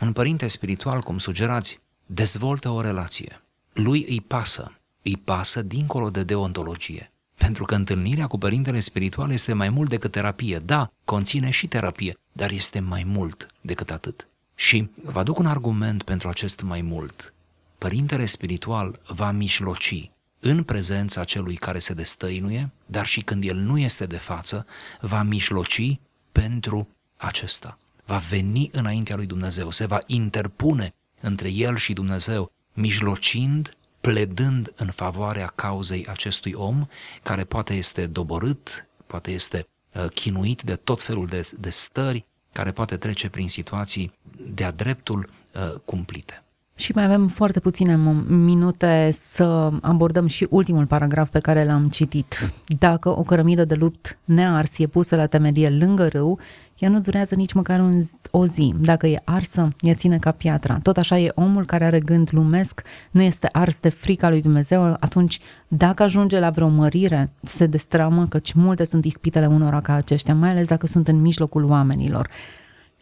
Un 0.00 0.12
părinte 0.12 0.46
spiritual, 0.46 1.00
cum 1.00 1.18
sugerați, 1.18 1.80
dezvoltă 2.06 2.68
o 2.68 2.80
relație. 2.80 3.40
Lui 3.72 4.04
îi 4.08 4.24
pasă 4.26 4.75
îi 5.06 5.16
pasă 5.16 5.62
dincolo 5.62 6.10
de 6.10 6.22
deontologie. 6.22 7.12
Pentru 7.34 7.64
că 7.64 7.74
întâlnirea 7.74 8.26
cu 8.26 8.38
părintele 8.38 8.80
spiritual 8.80 9.30
este 9.32 9.52
mai 9.52 9.68
mult 9.68 9.88
decât 9.88 10.10
terapie. 10.12 10.58
Da, 10.58 10.90
conține 11.04 11.50
și 11.50 11.66
terapie, 11.66 12.16
dar 12.32 12.50
este 12.50 12.80
mai 12.80 13.04
mult 13.04 13.46
decât 13.60 13.90
atât. 13.90 14.28
Și 14.54 14.90
vă 15.02 15.18
aduc 15.18 15.38
un 15.38 15.46
argument 15.46 16.02
pentru 16.02 16.28
acest 16.28 16.62
mai 16.62 16.80
mult. 16.82 17.34
Părintele 17.78 18.26
spiritual 18.26 19.00
va 19.06 19.30
mișloci 19.30 20.10
în 20.40 20.62
prezența 20.62 21.24
celui 21.24 21.56
care 21.56 21.78
se 21.78 21.94
destăinuie, 21.94 22.70
dar 22.86 23.06
și 23.06 23.20
când 23.20 23.44
el 23.44 23.56
nu 23.56 23.78
este 23.78 24.06
de 24.06 24.16
față, 24.18 24.66
va 25.00 25.22
mijloci 25.22 25.98
pentru 26.32 26.88
acesta. 27.16 27.78
Va 28.04 28.16
veni 28.16 28.70
înaintea 28.72 29.16
lui 29.16 29.26
Dumnezeu, 29.26 29.70
se 29.70 29.86
va 29.86 29.98
interpune 30.06 30.94
între 31.20 31.50
el 31.50 31.76
și 31.76 31.92
Dumnezeu, 31.92 32.52
mijlocind, 32.72 33.76
pledând 34.10 34.72
în 34.76 34.86
favoarea 34.86 35.52
cauzei 35.54 36.06
acestui 36.06 36.52
om, 36.52 36.86
care 37.22 37.44
poate 37.44 37.74
este 37.74 38.06
doborât, 38.06 38.86
poate 39.06 39.30
este 39.30 39.66
uh, 39.94 40.04
chinuit 40.14 40.62
de 40.62 40.74
tot 40.74 41.02
felul 41.02 41.26
de, 41.26 41.50
de 41.58 41.70
stări, 41.70 42.26
care 42.52 42.70
poate 42.70 42.96
trece 42.96 43.28
prin 43.28 43.48
situații 43.48 44.12
de-a 44.54 44.70
dreptul 44.70 45.28
uh, 45.54 45.80
cumplite. 45.84 46.44
Și 46.74 46.92
mai 46.94 47.04
avem 47.04 47.28
foarte 47.28 47.60
puține 47.60 47.96
minute 48.28 49.10
să 49.12 49.72
abordăm 49.80 50.26
și 50.26 50.46
ultimul 50.50 50.86
paragraf 50.86 51.28
pe 51.28 51.40
care 51.40 51.64
l-am 51.64 51.88
citit. 51.88 52.52
Dacă 52.78 53.08
o 53.08 53.22
cărămidă 53.22 53.64
de 53.64 53.74
lupt 53.74 54.18
nears 54.24 54.78
e 54.78 54.86
pusă 54.86 55.16
la 55.16 55.26
temelie 55.26 55.68
lângă 55.68 56.08
râu, 56.08 56.38
ea 56.78 56.88
nu 56.88 57.00
durează 57.00 57.34
nici 57.34 57.52
măcar 57.52 57.80
un, 57.80 58.02
o 58.30 58.46
zi. 58.46 58.74
Dacă 58.78 59.06
e 59.06 59.20
arsă, 59.24 59.68
ea 59.80 59.94
ține 59.94 60.18
ca 60.18 60.30
piatra. 60.30 60.78
Tot 60.82 60.96
așa 60.96 61.18
e 61.18 61.30
omul 61.34 61.64
care 61.64 61.84
are 61.84 62.00
gând 62.00 62.28
lumesc, 62.32 62.82
nu 63.10 63.22
este 63.22 63.48
ars 63.52 63.80
de 63.80 63.88
frica 63.88 64.28
lui 64.28 64.40
Dumnezeu, 64.40 64.96
atunci 65.00 65.40
dacă 65.68 66.02
ajunge 66.02 66.38
la 66.38 66.50
vreo 66.50 66.68
mărire, 66.68 67.30
se 67.42 67.66
destramă, 67.66 68.26
căci 68.26 68.52
multe 68.52 68.84
sunt 68.84 69.04
ispitele 69.04 69.46
unora 69.46 69.80
ca 69.80 69.92
aceștia, 69.92 70.34
mai 70.34 70.50
ales 70.50 70.68
dacă 70.68 70.86
sunt 70.86 71.08
în 71.08 71.20
mijlocul 71.20 71.64
oamenilor. 71.64 72.28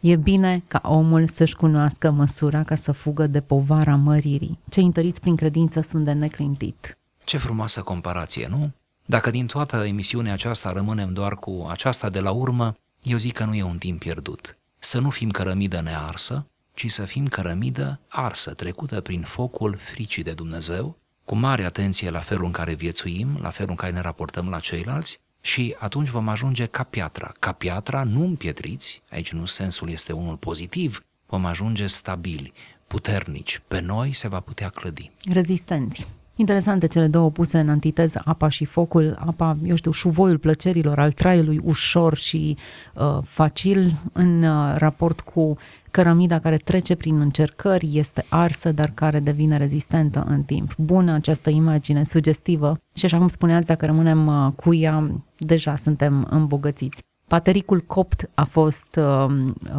E 0.01 0.15
bine 0.15 0.63
ca 0.67 0.81
omul 0.83 1.27
să-și 1.27 1.55
cunoască 1.55 2.11
măsura 2.11 2.63
ca 2.63 2.75
să 2.75 2.91
fugă 2.91 3.27
de 3.27 3.41
povara 3.41 3.95
măririi. 3.95 4.59
Cei 4.69 4.83
întăriți 4.83 5.19
prin 5.19 5.35
credință 5.35 5.81
sunt 5.81 6.05
de 6.05 6.11
neclintit. 6.11 6.97
Ce 7.23 7.37
frumoasă 7.37 7.81
comparație, 7.81 8.47
nu? 8.49 8.71
Dacă 9.05 9.29
din 9.29 9.45
toată 9.45 9.83
emisiunea 9.87 10.33
aceasta 10.33 10.71
rămânem 10.71 11.13
doar 11.13 11.35
cu 11.35 11.67
aceasta 11.69 12.09
de 12.09 12.19
la 12.19 12.31
urmă, 12.31 12.75
eu 13.05 13.17
zic 13.17 13.33
că 13.33 13.43
nu 13.43 13.55
e 13.55 13.63
un 13.63 13.77
timp 13.77 13.99
pierdut. 13.99 14.57
Să 14.79 14.99
nu 14.99 15.09
fim 15.09 15.29
cărămidă 15.29 15.81
nearsă, 15.81 16.47
ci 16.73 16.89
să 16.89 17.05
fim 17.05 17.27
cărămidă 17.27 17.99
arsă, 18.07 18.53
trecută 18.53 19.01
prin 19.01 19.21
focul 19.21 19.77
fricii 19.77 20.23
de 20.23 20.33
Dumnezeu, 20.33 20.97
cu 21.25 21.35
mare 21.35 21.63
atenție 21.63 22.09
la 22.09 22.19
felul 22.19 22.45
în 22.45 22.51
care 22.51 22.73
viețuim, 22.73 23.37
la 23.41 23.49
felul 23.49 23.69
în 23.69 23.75
care 23.75 23.91
ne 23.91 23.99
raportăm 23.99 24.49
la 24.49 24.59
ceilalți 24.59 25.19
și 25.41 25.75
atunci 25.79 26.09
vom 26.09 26.27
ajunge 26.27 26.65
ca 26.65 26.83
piatra. 26.83 27.31
Ca 27.39 27.51
piatra, 27.51 28.03
nu 28.03 28.23
împietriți, 28.23 29.01
aici 29.11 29.31
nu 29.31 29.45
sensul 29.45 29.89
este 29.89 30.11
unul 30.11 30.37
pozitiv, 30.37 31.03
vom 31.25 31.45
ajunge 31.45 31.87
stabili, 31.87 32.53
puternici. 32.87 33.61
Pe 33.67 33.79
noi 33.79 34.13
se 34.13 34.27
va 34.27 34.39
putea 34.39 34.69
clădi. 34.69 35.11
Rezistenți. 35.31 36.07
Interesante 36.35 36.87
cele 36.87 37.07
două 37.07 37.31
puse 37.31 37.59
în 37.59 37.69
antiteză, 37.69 38.21
apa 38.25 38.49
și 38.49 38.65
focul, 38.65 39.15
apa, 39.25 39.57
eu 39.63 39.75
știu, 39.75 39.91
șuvoiul 39.91 40.37
plăcerilor, 40.37 40.99
al 40.99 41.11
traiului 41.11 41.59
ușor 41.63 42.15
și 42.15 42.57
uh, 42.93 43.17
facil 43.23 43.91
în 44.13 44.43
uh, 44.43 44.75
raport 44.77 45.19
cu 45.21 45.57
cărămida 45.91 46.39
care 46.39 46.57
trece 46.57 46.95
prin 46.95 47.19
încercări, 47.19 47.97
este 47.97 48.25
arsă, 48.29 48.71
dar 48.71 48.91
care 48.93 49.19
devine 49.19 49.57
rezistentă 49.57 50.25
în 50.27 50.43
timp. 50.43 50.75
Bună 50.77 51.13
această 51.13 51.49
imagine 51.49 52.03
sugestivă 52.03 52.77
și 52.93 53.05
așa 53.05 53.17
cum 53.17 53.27
spuneați, 53.27 53.67
dacă 53.67 53.85
rămânem 53.85 54.27
uh, 54.27 54.51
cu 54.55 54.73
ea, 54.73 55.21
deja 55.37 55.75
suntem 55.75 56.27
îmbogățiți. 56.29 57.03
Patericul 57.27 57.79
copt 57.79 58.29
a 58.33 58.43
fost 58.43 58.99
uh, 58.99 59.25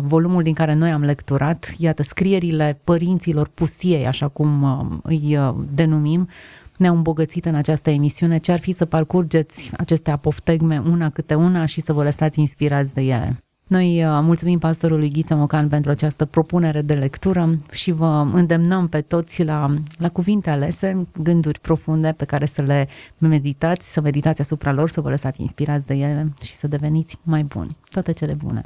volumul 0.00 0.42
din 0.42 0.54
care 0.54 0.74
noi 0.74 0.90
am 0.90 1.04
lecturat, 1.04 1.74
iată, 1.78 2.02
scrierile 2.02 2.80
părinților 2.84 3.48
pustiei, 3.48 4.06
așa 4.06 4.28
cum 4.28 4.62
uh, 4.62 4.98
îi 5.02 5.36
uh, 5.36 5.54
denumim, 5.74 6.28
ne-au 6.76 6.94
îmbogățit 6.94 7.44
în 7.44 7.54
această 7.54 7.90
emisiune. 7.90 8.38
Ce 8.38 8.52
ar 8.52 8.58
fi 8.58 8.72
să 8.72 8.84
parcurgeți 8.84 9.70
aceste 9.76 10.10
apoftegme 10.10 10.82
una 10.90 11.10
câte 11.10 11.34
una 11.34 11.66
și 11.66 11.80
să 11.80 11.92
vă 11.92 12.02
lăsați 12.02 12.40
inspirați 12.40 12.94
de 12.94 13.00
ele? 13.00 13.36
Noi 13.66 14.04
uh, 14.04 14.18
mulțumim 14.22 14.58
pastorului 14.58 15.10
Ghiță 15.10 15.34
Mocan 15.34 15.68
pentru 15.68 15.90
această 15.90 16.24
propunere 16.24 16.82
de 16.82 16.94
lectură 16.94 17.58
și 17.70 17.90
vă 17.90 18.26
îndemnăm 18.32 18.88
pe 18.88 19.00
toți 19.00 19.44
la, 19.44 19.74
la 19.98 20.08
cuvinte 20.08 20.50
alese, 20.50 21.06
gânduri 21.22 21.60
profunde 21.60 22.14
pe 22.16 22.24
care 22.24 22.46
să 22.46 22.62
le 22.62 22.88
meditați, 23.18 23.92
să 23.92 24.00
meditați 24.00 24.40
asupra 24.40 24.72
lor, 24.72 24.90
să 24.90 25.00
vă 25.00 25.08
lăsați 25.08 25.40
inspirați 25.40 25.86
de 25.86 25.94
ele 25.94 26.32
și 26.42 26.54
să 26.54 26.66
deveniți 26.66 27.18
mai 27.22 27.42
buni. 27.42 27.76
Toate 27.90 28.12
cele 28.12 28.34
bune! 28.44 28.62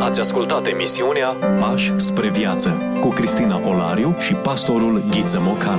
Ați 0.00 0.20
ascultat 0.20 0.66
emisiunea 0.66 1.28
Pași 1.58 1.92
spre 1.96 2.30
viață 2.30 2.76
cu 3.00 3.08
Cristina 3.08 3.68
Olariu 3.68 4.14
și 4.18 4.34
pastorul 4.34 5.02
Ghiță 5.10 5.40
Mocan. 5.40 5.78